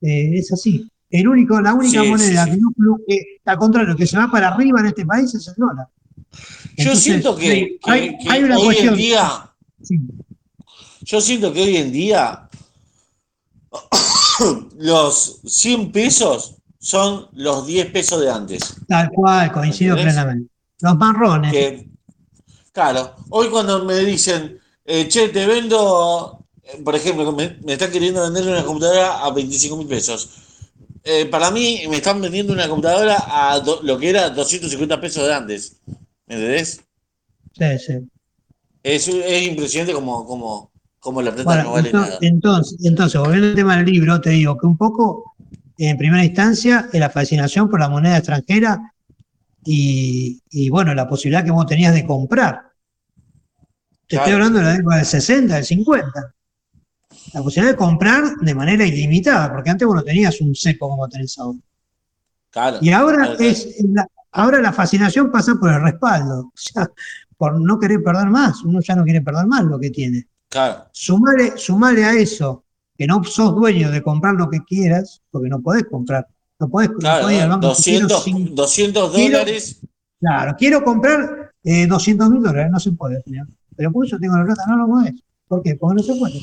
[0.00, 0.88] Eh, es así.
[1.08, 4.48] El único, la única moneda que no flu- que, al contrario, que se va para
[4.48, 5.86] arriba en este país es el dólar.
[6.32, 6.38] Yo
[6.78, 8.94] Entonces, siento que, que- hay, que hay una hoy cuestión.
[8.94, 9.50] en día,
[11.02, 12.48] yo siento que hoy en día
[14.78, 18.74] los 100 pesos son los 10 pesos de antes.
[18.88, 20.14] Tal cual, coincido ¿Entendés?
[20.14, 20.52] plenamente.
[20.80, 21.52] Los marrones.
[21.52, 21.88] Que,
[22.72, 27.90] claro, hoy cuando me dicen, eh, che, te vendo, eh, por ejemplo, me, me están
[27.90, 30.30] queriendo vender una computadora a 25 mil pesos.
[31.04, 35.26] Eh, para mí me están vendiendo una computadora a do- lo que era 250 pesos
[35.26, 35.80] de antes.
[36.26, 36.82] ¿Me entendés?
[37.58, 38.10] Sí, sí.
[38.84, 40.70] Es, es impresionante como, como,
[41.00, 42.20] como la plata Bueno, no vale entonces, nada.
[42.20, 45.34] entonces, entonces, volviendo al tema del libro, te digo que un poco,
[45.76, 48.92] en primera instancia, es la fascinación por la moneda extranjera
[49.64, 52.71] y, y, bueno, la posibilidad que vos tenías de comprar.
[54.12, 54.44] Te estoy Claro.
[54.44, 56.34] hablando de la década del 60, del 50.
[57.32, 61.08] La posibilidad de comprar de manera ilimitada, porque antes vos no tenías un cepo como
[61.08, 61.58] tenés ahora.
[62.50, 66.90] Claro, Y ahora claro, es la, ahora la fascinación pasa por el respaldo, o sea,
[67.38, 70.26] por no querer perder más, uno ya no quiere perder más lo que tiene.
[70.50, 75.48] Claro, Sumale, sumale a eso, que no sos dueño de comprar lo que quieras, porque
[75.48, 76.26] no podés comprar.
[76.60, 79.38] No podés, no claro, podés ir al banco y decir, quiero 200, cin- 200 quiero-
[79.38, 79.80] dólares.
[80.20, 83.46] Claro, quiero comprar eh, 200 mil dólares, no se puede, señor.
[83.76, 85.14] Pero por eso tengo la plata, no lo podés.
[85.48, 85.74] ¿Por qué?
[85.76, 86.40] Porque no se puede.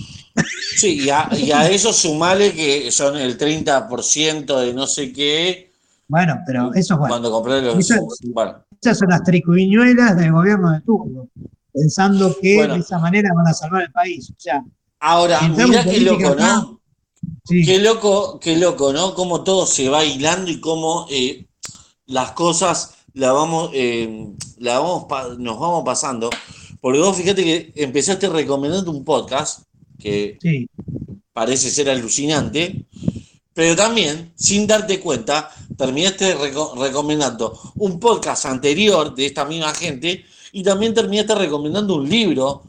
[0.77, 5.71] Sí, y a, y a eso sumale que son el 30% de no sé qué.
[6.07, 7.11] Bueno, pero eso es bueno.
[7.13, 7.77] Cuando compré los.
[7.77, 11.27] Eso- Bueno, Esas son las tricuñuelas del gobierno de turno,
[11.73, 12.73] pensando que Bueno.
[12.75, 14.29] de esa manera van a salvar el país.
[14.31, 14.63] O sea,
[14.99, 16.35] ahora, mirá qué loco.
[16.35, 16.79] ¿no?
[17.45, 19.13] sí, Qué loco, qué loco, ¿no?
[19.13, 21.47] Cómo todo se va hilando y cómo eh,
[22.05, 24.27] las cosas la vamos, eh,
[24.59, 25.07] la vamos
[25.39, 26.29] nos vamos pasando.
[26.81, 29.63] Porque vos fíjate que empezaste recomendando un podcast
[29.99, 30.69] que sí,
[31.33, 32.85] parece ser alucinante,
[33.53, 40.23] pero también, sin darte cuenta, terminaste reco- recomendando un podcast anterior de esta misma gente
[40.53, 42.63] y también terminaste recomendando un libro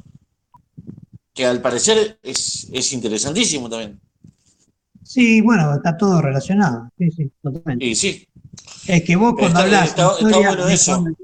[1.33, 4.01] que al parecer es, es interesantísimo también.
[5.05, 6.91] sí, bueno, está todo relacionado.
[6.99, 7.85] Sí, sí, totalmente.
[7.87, 8.27] Y sí,
[8.87, 10.93] Es que vos cuando hablas está- está bueno eso.
[10.93, 11.17] cuando-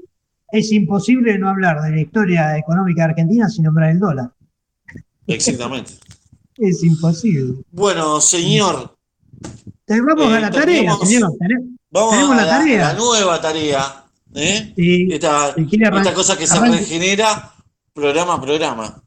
[0.51, 4.31] es imposible no hablar de la historia económica de Argentina sin nombrar el dólar.
[5.27, 5.93] exactamente.
[6.59, 7.61] Es imposible.
[7.71, 8.97] Bueno, señor,
[9.85, 11.31] Te vamos Eh, a la tarea, teníamos- señor.
[11.91, 12.79] Vamos Tenemos a la la, tarea.
[12.87, 14.03] la nueva tarea.
[14.33, 14.73] ¿eh?
[14.75, 15.53] sí, Esta,
[16.15, 17.53] cosa que se arranque- regenera
[17.93, 19.03] programa a programa.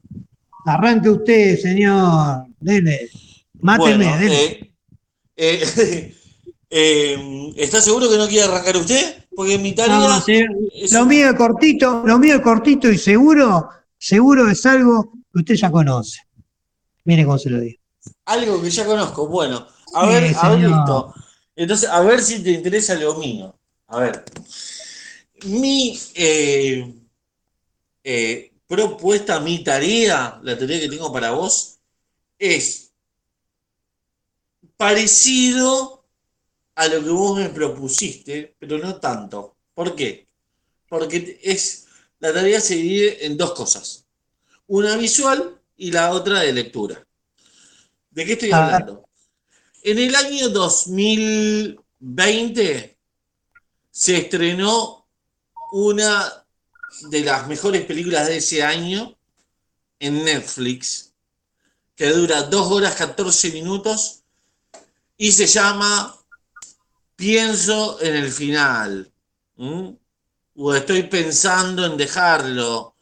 [0.65, 2.45] Arranque usted, señor.
[2.59, 3.09] Dele.
[3.59, 4.73] Máteme, Bueno, dele.
[5.35, 6.15] eh, eh,
[6.69, 9.20] eh, ¿Está seguro que no quiere arrancar usted?
[9.41, 9.97] Porque mi tarea.
[9.97, 10.23] No,
[10.71, 15.39] es- Lo mío es cortito, lo mío es cortito y seguro, seguro es algo que
[15.39, 16.19] usted ya conoce.
[17.05, 17.79] Mire cómo se lo digo.
[18.25, 19.27] Algo que ya conozco.
[19.27, 19.65] Bueno,
[19.95, 21.15] a Sí, ver, a ver esto.
[21.55, 23.55] Entonces, a ver si te interesa lo mío.
[23.87, 24.23] A ver.
[25.45, 26.93] Mi eh,
[28.03, 31.79] eh, propuesta, mi tarea, la tarea que tengo para vos,
[32.37, 32.91] es
[34.77, 36.00] parecido
[36.75, 39.57] a lo que vos me propusiste, pero no tanto.
[39.73, 40.27] ¿Por qué?
[40.87, 41.87] Porque es,
[42.19, 44.05] la tarea se divide en dos cosas.
[44.67, 47.03] Una visual y la otra de lectura.
[48.09, 49.07] ¿De qué estoy hablando?
[49.83, 52.97] En el año 2020
[53.89, 55.07] se estrenó
[55.71, 56.45] una
[57.09, 59.17] de las mejores películas de ese año
[59.99, 61.13] en Netflix,
[61.95, 64.21] que dura 2 horas 14 minutos
[65.17, 66.20] y se llama
[67.21, 69.13] Pienso en el final.
[70.55, 72.95] O estoy pensando en dejarlo.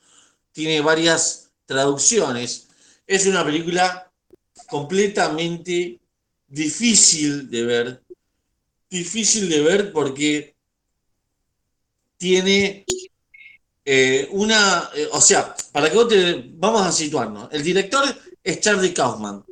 [0.52, 2.70] Tiene varias traducciones.
[3.08, 4.12] Es una película
[4.70, 6.00] completamente
[6.48, 8.04] difícil de ver.
[8.90, 10.56] Difícil de ver porque
[12.18, 12.86] tiene
[13.86, 17.50] Eh, una, eh, o sea, para que vos te, vamos a situarnos.
[17.52, 18.04] El director
[18.44, 19.44] es Charlie Kaufman.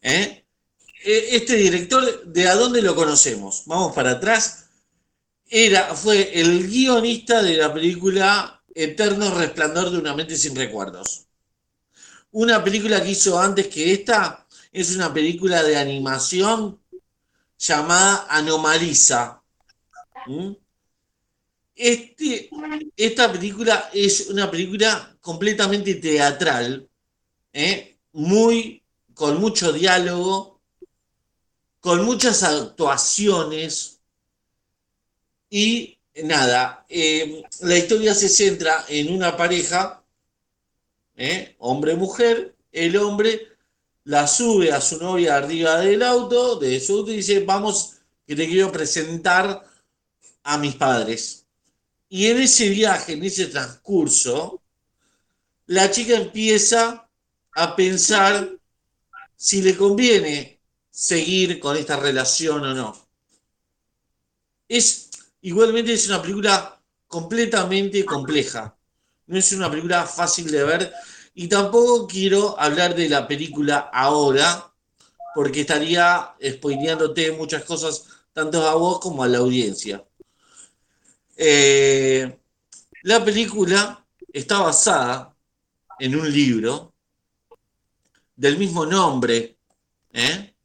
[0.00, 0.45] ¿eh?
[1.08, 3.62] Este director, ¿de a dónde lo conocemos?
[3.66, 4.66] Vamos para atrás.
[5.48, 11.26] Era, fue el guionista de la película Eterno Resplandor de una mente sin recuerdos.
[12.32, 16.80] Una película que hizo antes que esta es una película de animación
[17.56, 19.40] llamada Anomaliza.
[20.26, 20.54] ¿Mm?
[21.76, 22.50] Este,
[22.96, 26.88] esta película es una película completamente teatral,
[27.52, 27.96] ¿eh?
[28.12, 28.82] muy,
[29.14, 30.55] con mucho diálogo,
[31.86, 34.00] con muchas actuaciones
[35.48, 40.02] y nada, eh, la historia se centra en una pareja,
[41.14, 41.54] ¿eh?
[41.60, 43.40] hombre-mujer, el hombre
[44.02, 48.34] la sube a su novia arriba del auto, de su auto y dice, vamos, que
[48.34, 49.64] te quiero presentar
[50.42, 51.46] a mis padres.
[52.08, 54.60] Y en ese viaje, en ese transcurso,
[55.66, 57.08] la chica empieza
[57.52, 58.50] a pensar
[59.36, 60.55] si le conviene
[60.96, 62.96] seguir con esta relación o no.
[64.66, 65.10] Es,
[65.42, 68.78] igualmente es una película completamente compleja.
[69.26, 70.92] No es una película fácil de ver
[71.34, 74.72] y tampoco quiero hablar de la película ahora,
[75.34, 80.02] porque estaría spoileándote muchas cosas, tanto a vos como a la audiencia.
[81.36, 82.38] Eh,
[83.02, 85.36] la película está basada
[85.98, 86.94] en un libro
[88.34, 89.58] del mismo nombre,
[90.14, 90.55] ¿eh?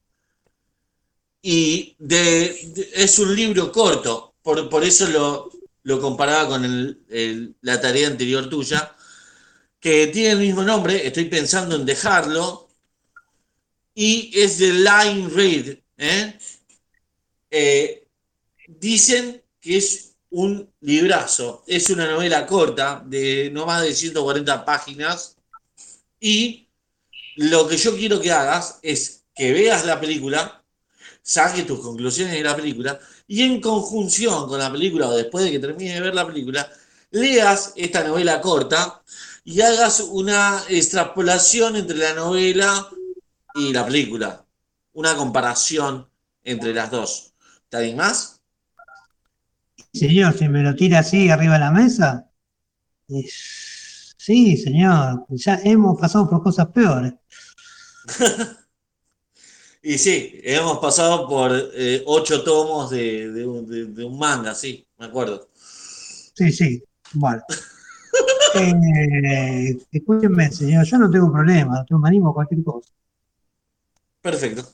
[1.41, 5.49] Y es un libro corto, por, eso lo,
[5.83, 6.99] lo, comparaba con
[7.61, 8.95] la tarea anterior tuya,
[9.79, 12.69] que tiene el mismo nombre, estoy pensando en dejarlo,
[13.93, 15.77] y es de Line Read.
[15.97, 16.39] ¿eh?
[17.49, 18.07] Eh,
[18.67, 25.35] dicen que es un librazo, es una novela corta de no más de 140 páginas,
[26.19, 26.67] y
[27.35, 30.60] lo que yo quiero que hagas es que veas la película,
[31.21, 35.51] saques tus conclusiones de la película, y en conjunción con la película, o después de
[35.51, 36.69] que termines de ver la película,
[37.11, 39.01] leas esta novela corta
[39.43, 42.87] y hagas una extrapolación entre la novela
[43.55, 44.45] y la película,
[44.93, 46.07] una comparación
[46.43, 47.33] entre las dos.
[47.63, 48.41] ¿Está más?
[49.93, 52.29] Señor, si me lo tira así arriba de la mesa.
[53.07, 57.13] Sí, señor, ya hemos pasado por cosas peores.
[59.83, 65.49] y sí, hemos pasado por eh, ocho tomos de, de, un manga, sí, me acuerdo.
[65.53, 67.43] Sí, sí, bueno.
[68.53, 72.91] Eh, escúchenme, señor, yo no tengo problema, yo me animo a cualquier cosa.
[74.21, 74.67] Perfecto.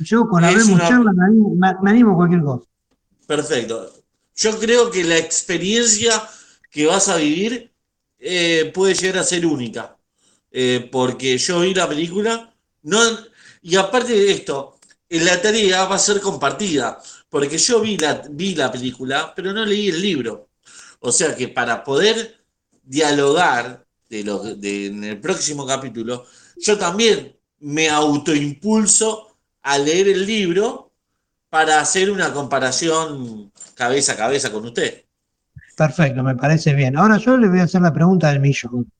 [0.00, 2.66] Yo con la charla me animo, a cualquier cosa.
[3.26, 3.92] Perfecto.
[4.34, 6.28] Yo creo que la experiencia
[6.70, 7.72] que vas a vivir
[8.18, 9.96] eh, puede llegar a ser única.
[10.50, 12.98] Eh, porque yo vi la película, no,
[13.64, 17.00] y aparte de esto, la tarea va a ser compartida,
[17.30, 20.50] porque yo vi la, vi la película, pero no leí el libro.
[21.00, 22.44] O sea que para poder
[22.82, 26.26] dialogar de en el próximo capítulo,
[26.58, 30.92] yo también me autoimpulso a leer el libro
[31.48, 35.04] para hacer una comparación cabeza a cabeza con usted.
[35.74, 36.98] Perfecto, me parece bien.
[36.98, 38.92] Ahora yo le voy a hacer la pregunta del millón.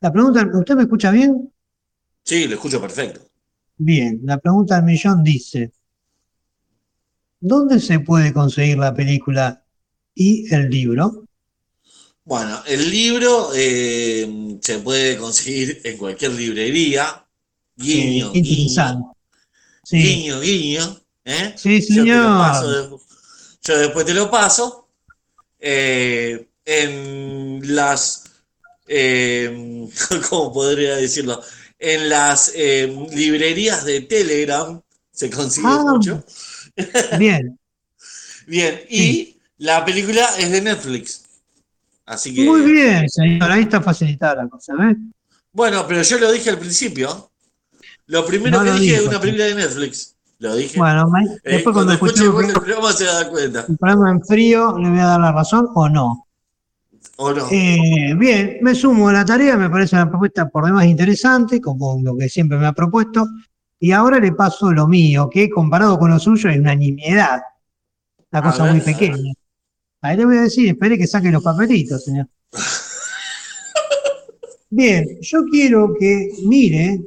[0.00, 1.52] La pregunta, ¿usted me escucha bien?
[2.22, 3.20] Sí, lo escucho perfecto.
[3.76, 5.72] Bien, la pregunta del millón dice,
[7.40, 9.64] ¿dónde se puede conseguir la película
[10.14, 11.26] y el libro?
[12.24, 17.26] Bueno, el libro eh, se puede conseguir en cualquier librería.
[17.76, 19.16] Guiño, guiño.
[19.82, 19.98] Sí.
[19.98, 21.00] Guiño, guiño.
[21.24, 21.52] ¿eh?
[21.56, 22.98] Sí, señor.
[23.62, 24.88] Yo, después te lo paso.
[25.58, 28.30] Eh, en las.
[30.28, 31.42] ¿Cómo podría decirlo?
[31.86, 34.80] En las librerías de Telegram
[35.12, 35.84] se consigue ah.
[35.86, 36.24] mucho.
[37.18, 37.58] Bien.
[38.46, 41.24] Bien, y la película es de Netflix.
[42.44, 44.96] Muy bien, señor, ahí está facilitada la cosa, ¿ves?
[45.52, 47.30] Bueno, pero yo lo dije al principio.
[48.06, 50.14] Lo primero que dije es una película de Netflix.
[50.38, 50.78] Lo dije.
[50.78, 53.64] Bueno, eh, después cuando, escuche el programa se da cuenta.
[53.66, 56.23] El programa en frío, ¿le voy a dar la razón o no?
[57.16, 57.46] ¿O no?
[57.50, 62.00] Eh, bien, me sumo a la tarea, me parece una propuesta por demás interesante, como
[62.02, 63.26] lo que siempre me ha propuesto.
[63.78, 67.42] Y ahora le paso lo mío, que comparado con lo suyo es una nimiedad.
[68.32, 69.32] Una cosa muy pequeña.
[70.00, 72.28] Ahí le voy a decir, espere que saque los papelitos, señor.
[74.70, 77.00] Bien, yo quiero que mire,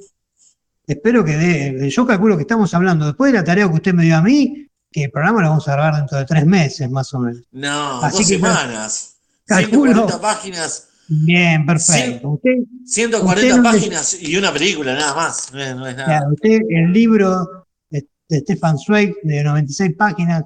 [0.86, 4.05] espero que dé, yo calculo que estamos hablando, después de la tarea que usted me
[4.05, 7.14] dio a mí, que el programa lo vamos a grabar dentro de tres meses, más
[7.14, 7.43] o menos.
[7.51, 9.16] No, dos semanas.
[9.48, 10.89] 140 páginas.
[11.08, 12.30] Bien, perfecto.
[12.32, 12.52] Usted,
[12.86, 15.52] 140 páginas y una película, nada más.
[15.54, 16.28] No, es nada.
[16.32, 20.43] usted, el libro de, Stefan Zweig, de 96 páginas,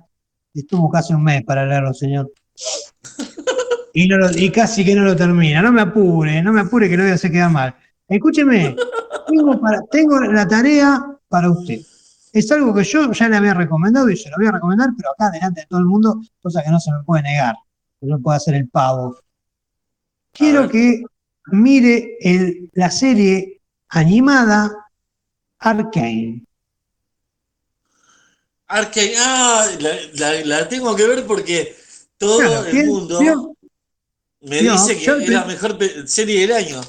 [0.54, 2.32] estuvo casi un mes para leerlo, señor.
[3.93, 5.62] y, no y casi que no lo termina.
[5.64, 7.76] No me apure, no me apure que lo voy a hacer quedar mal.
[8.08, 8.76] Escúcheme,
[9.28, 11.80] tengo, para, tengo la tarea para usted.
[12.34, 15.10] Es algo que yo ya le había recomendado y se lo voy a recomendar, pero
[15.12, 17.56] acá delante de todo el mundo, cosa que no se me puede negar.
[18.02, 19.18] No puedo hacer el pavo.
[20.32, 21.04] Quiero que
[21.47, 22.18] mire
[22.74, 24.72] la serie animada
[25.60, 26.43] Arcane.
[28.68, 29.68] Arcane, ah,
[30.45, 31.76] la, tengo que ver porque
[32.18, 33.56] todo el mundo
[34.41, 35.78] me dice que es la mejor
[36.08, 36.82] serie del año.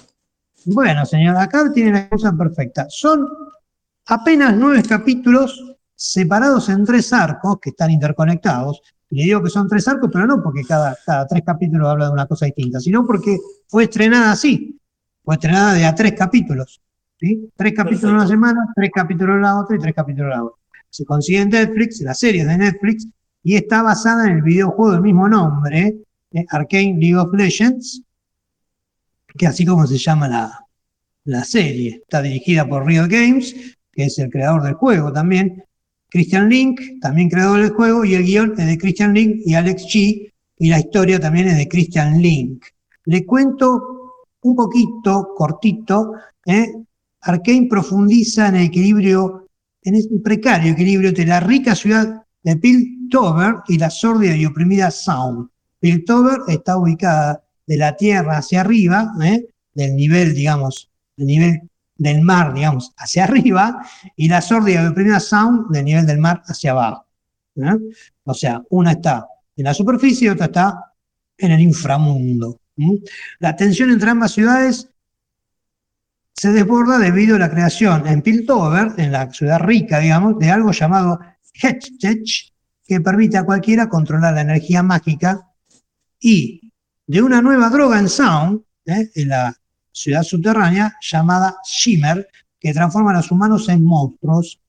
[0.64, 2.86] Bueno, señor, acá tiene la cosa perfecta.
[2.88, 3.26] Son
[4.06, 8.80] apenas nueve capítulos separados en tres arcos que están interconectados.
[9.12, 12.12] Le digo que son tres arcos, pero no porque cada, cada tres capítulos habla de
[12.12, 13.36] una cosa distinta, sino porque
[13.68, 14.80] fue estrenada así.
[15.22, 16.80] Fue estrenada de a tres capítulos.
[17.20, 17.50] ¿sí?
[17.54, 20.56] Tres capítulos en una semana, tres capítulos en la otra y tres capítulos la otra.
[20.88, 23.06] Se consigue en Netflix, la serie de Netflix,
[23.42, 25.98] y está basada en el videojuego del mismo nombre,
[26.30, 28.02] eh, Arcane League of Legends,
[29.36, 30.66] que así como se llama la,
[31.24, 32.00] la serie.
[32.02, 35.64] Está dirigida por Riot Games, que es el creador del juego también.
[36.12, 39.84] Christian Link, también creador del juego, y el guion es de Christian Link y Alex
[39.84, 42.66] G, y la historia también es de Christian Link.
[43.06, 46.12] Le cuento un poquito, cortito,
[46.44, 46.70] ¿eh?
[47.22, 49.48] Arkane profundiza en el equilibrio,
[49.82, 54.90] en el precario equilibrio entre la rica ciudad de Piltover y la sórdida y oprimida
[54.90, 55.48] Sound.
[55.80, 59.46] Piltover está ubicada de la tierra hacia arriba, ¿eh?
[59.72, 61.60] del nivel, digamos, del nivel
[62.02, 63.86] del mar, digamos, hacia arriba,
[64.16, 67.06] y la sórdida oprimida Sound del nivel del mar hacia abajo.
[67.56, 67.78] ¿eh?
[68.24, 69.26] O sea, una está
[69.56, 70.94] en la superficie y otra está
[71.38, 72.60] en el inframundo.
[73.38, 74.88] La tensión entre ambas ciudades
[76.34, 80.72] se desborda debido a la creación en Piltover, en la ciudad rica, digamos, de algo
[80.72, 81.20] llamado
[81.54, 82.52] Hextech,
[82.84, 85.48] que permite a cualquiera controlar la energía mágica,
[86.18, 86.72] y
[87.06, 89.08] de una nueva droga en Sound, ¿eh?
[89.14, 89.54] en la
[89.92, 92.26] ciudad subterránea, llamada Shimmer,
[92.58, 94.60] que transforma a los humanos en monstruos.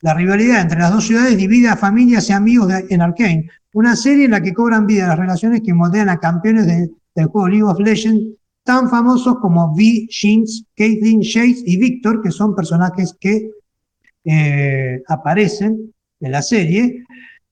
[0.00, 4.26] La rivalidad entre las dos ciudades divide a familias y amigos en Arkane, una serie
[4.26, 7.80] en la que cobran vida las relaciones que moldean a campeones del juego League of
[7.80, 8.38] Legends
[8.68, 13.50] tan famosos como V, Jinx, Caitlyn, Chase y Victor, que son personajes que
[14.24, 17.02] eh, aparecen en la serie.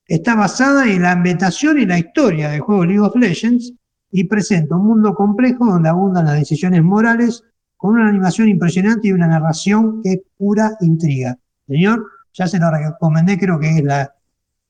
[0.05, 3.73] Está basada en la ambientación y la historia del juego League of Legends
[4.11, 7.43] y presenta un mundo complejo donde abundan las decisiones morales
[7.75, 11.37] con una animación impresionante y una narración que es pura intriga.
[11.67, 14.13] Señor, ya se lo recomendé, creo que es la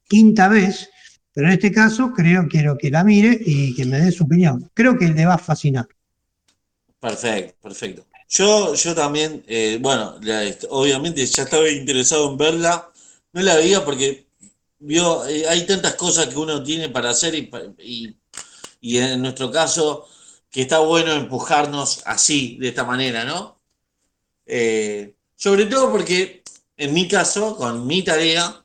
[0.08, 0.90] quinta vez
[1.38, 4.72] pero en este caso creo, quiero que la mire y que me dé su opinión.
[4.74, 5.88] Creo que le va a fascinar.
[7.00, 8.08] Perfecto, perfecto.
[8.28, 10.16] Yo, yo también, eh, bueno,
[10.72, 12.90] obviamente ya estaba interesado en verla.
[13.34, 14.26] No la veía porque
[14.80, 17.52] vio, eh, hay tantas cosas que uno tiene para hacer y,
[17.84, 18.16] y,
[18.96, 20.08] en nuestro caso
[20.50, 23.60] que está bueno empujarnos así, de esta manera, ¿no?
[24.46, 26.44] Eh, sobre todo porque
[26.78, 28.64] en mi caso, con mi tarea,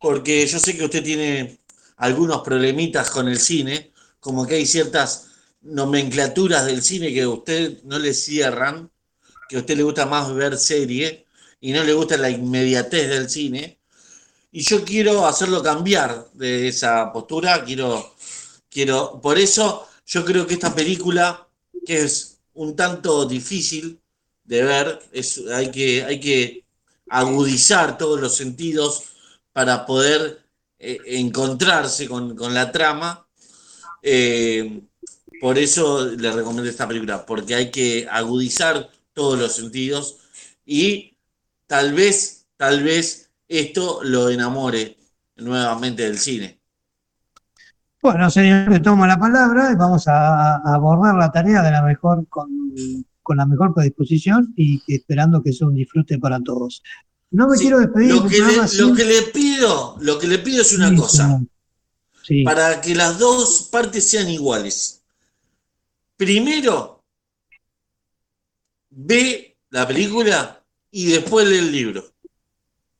[0.00, 1.58] porque yo sé que usted tiene
[1.96, 5.28] algunos problemitas con el cine, como que hay ciertas
[5.62, 8.90] nomenclaturas del cine que a usted no le cierran,
[9.48, 11.26] que a usted le gusta más ver serie
[11.60, 13.78] y no le gusta la inmediatez del cine.
[14.50, 18.16] Y yo quiero hacerlo cambiar de esa postura, quiero,
[18.72, 21.46] quiero, por eso yo creo que esta película,
[21.86, 24.00] que es un tanto difícil
[24.44, 26.64] de ver, es, hay, que, hay que
[27.08, 29.04] agudizar todos los sentidos
[29.52, 30.42] para poder
[30.78, 33.26] eh, encontrarse con, la trama.
[34.02, 34.82] Eh,
[35.40, 40.18] por eso le recomiendo esta película, porque hay que agudizar todos los sentidos
[40.64, 41.16] y
[41.66, 44.96] tal vez, tal vez esto lo enamore
[45.36, 46.61] nuevamente del cine.
[48.02, 52.26] Bueno, señor, le tomo la palabra y vamos a, abordar la tarea de la mejor
[52.28, 52.50] con,
[53.36, 56.82] la mejor predisposición y esperando que sea un disfrute para todos.
[57.30, 58.14] No me quiero despedir.
[58.14, 61.40] Lo que, le, pido, lo que le pido es una cosa.
[62.44, 65.04] Para que las dos partes sean iguales.
[66.16, 67.04] Primero,
[68.90, 70.60] ve la película
[70.90, 72.04] y después lee el libro.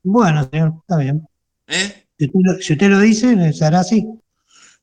[0.01, 1.27] Bueno, señor, está bien.
[1.67, 2.07] ¿Eh?
[2.17, 2.25] Si,
[2.73, 4.07] usted lo, dice, se hará así.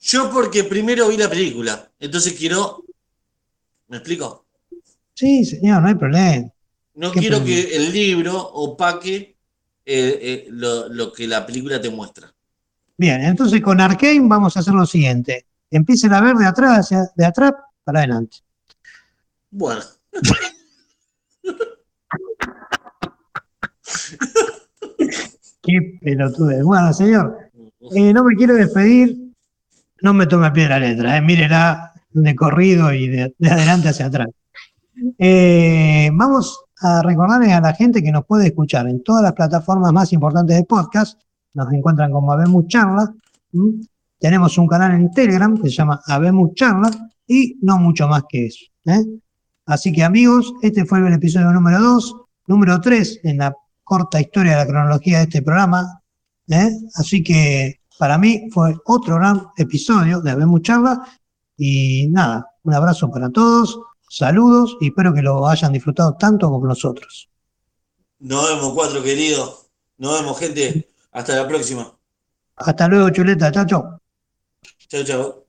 [0.01, 2.85] Yo porque primero vi la película, entonces quiero...
[3.89, 4.47] ¿Me explico?
[5.15, 6.51] Sí, señor, no hay problema.
[6.95, 9.37] No quiero que el libro opaque
[9.85, 12.33] eh, eh, lo, que la película te muestra.
[12.97, 15.47] Bien, entonces con Arkane vamos a hacer lo siguiente.
[15.71, 17.53] empiecen a ver de atrás, de atrás
[17.85, 18.39] para adelante.
[19.51, 19.83] Bueno.
[25.63, 26.63] Qué pelotude.
[26.63, 27.51] Bueno, señor,
[27.95, 29.30] eh, no me quiero despedir,
[30.03, 33.89] no me tome a pie la letra, eh, mírela de corrido y de, de adelante
[33.89, 34.29] hacia atrás.
[35.19, 39.93] Eh, vamos a recordarles a la gente que nos puede escuchar en todas las plataformas
[39.93, 41.21] más importantes de podcast.
[41.55, 43.13] Nos encuentran como Habemos Charla.
[44.19, 46.91] Tenemos un canal en Telegram que se llama Habemos Charla
[47.27, 48.67] y no mucho más que eso.
[48.87, 49.05] ¿eh?
[49.67, 52.17] Así que amigos, este fue el episodio número 2,
[52.47, 53.55] número 3 en la
[53.85, 56.03] corta historia de la cronología de este programa.
[56.49, 56.71] ¿eh?
[56.95, 61.07] Así que para mí fue otro gran episodio de Habemos Charla
[61.55, 63.79] y nada, un abrazo para todos.
[64.09, 67.29] Saludos y espero que lo hayan disfrutado tanto como nosotros.
[68.21, 69.67] Nos vemos, cuatro queridos.
[69.99, 70.91] Nos vemos, gente.
[71.13, 71.95] Hasta la próxima.
[72.57, 73.53] Hasta luego, chuleta.
[73.53, 74.01] Chao, chao.
[74.89, 75.41] Chao, chao.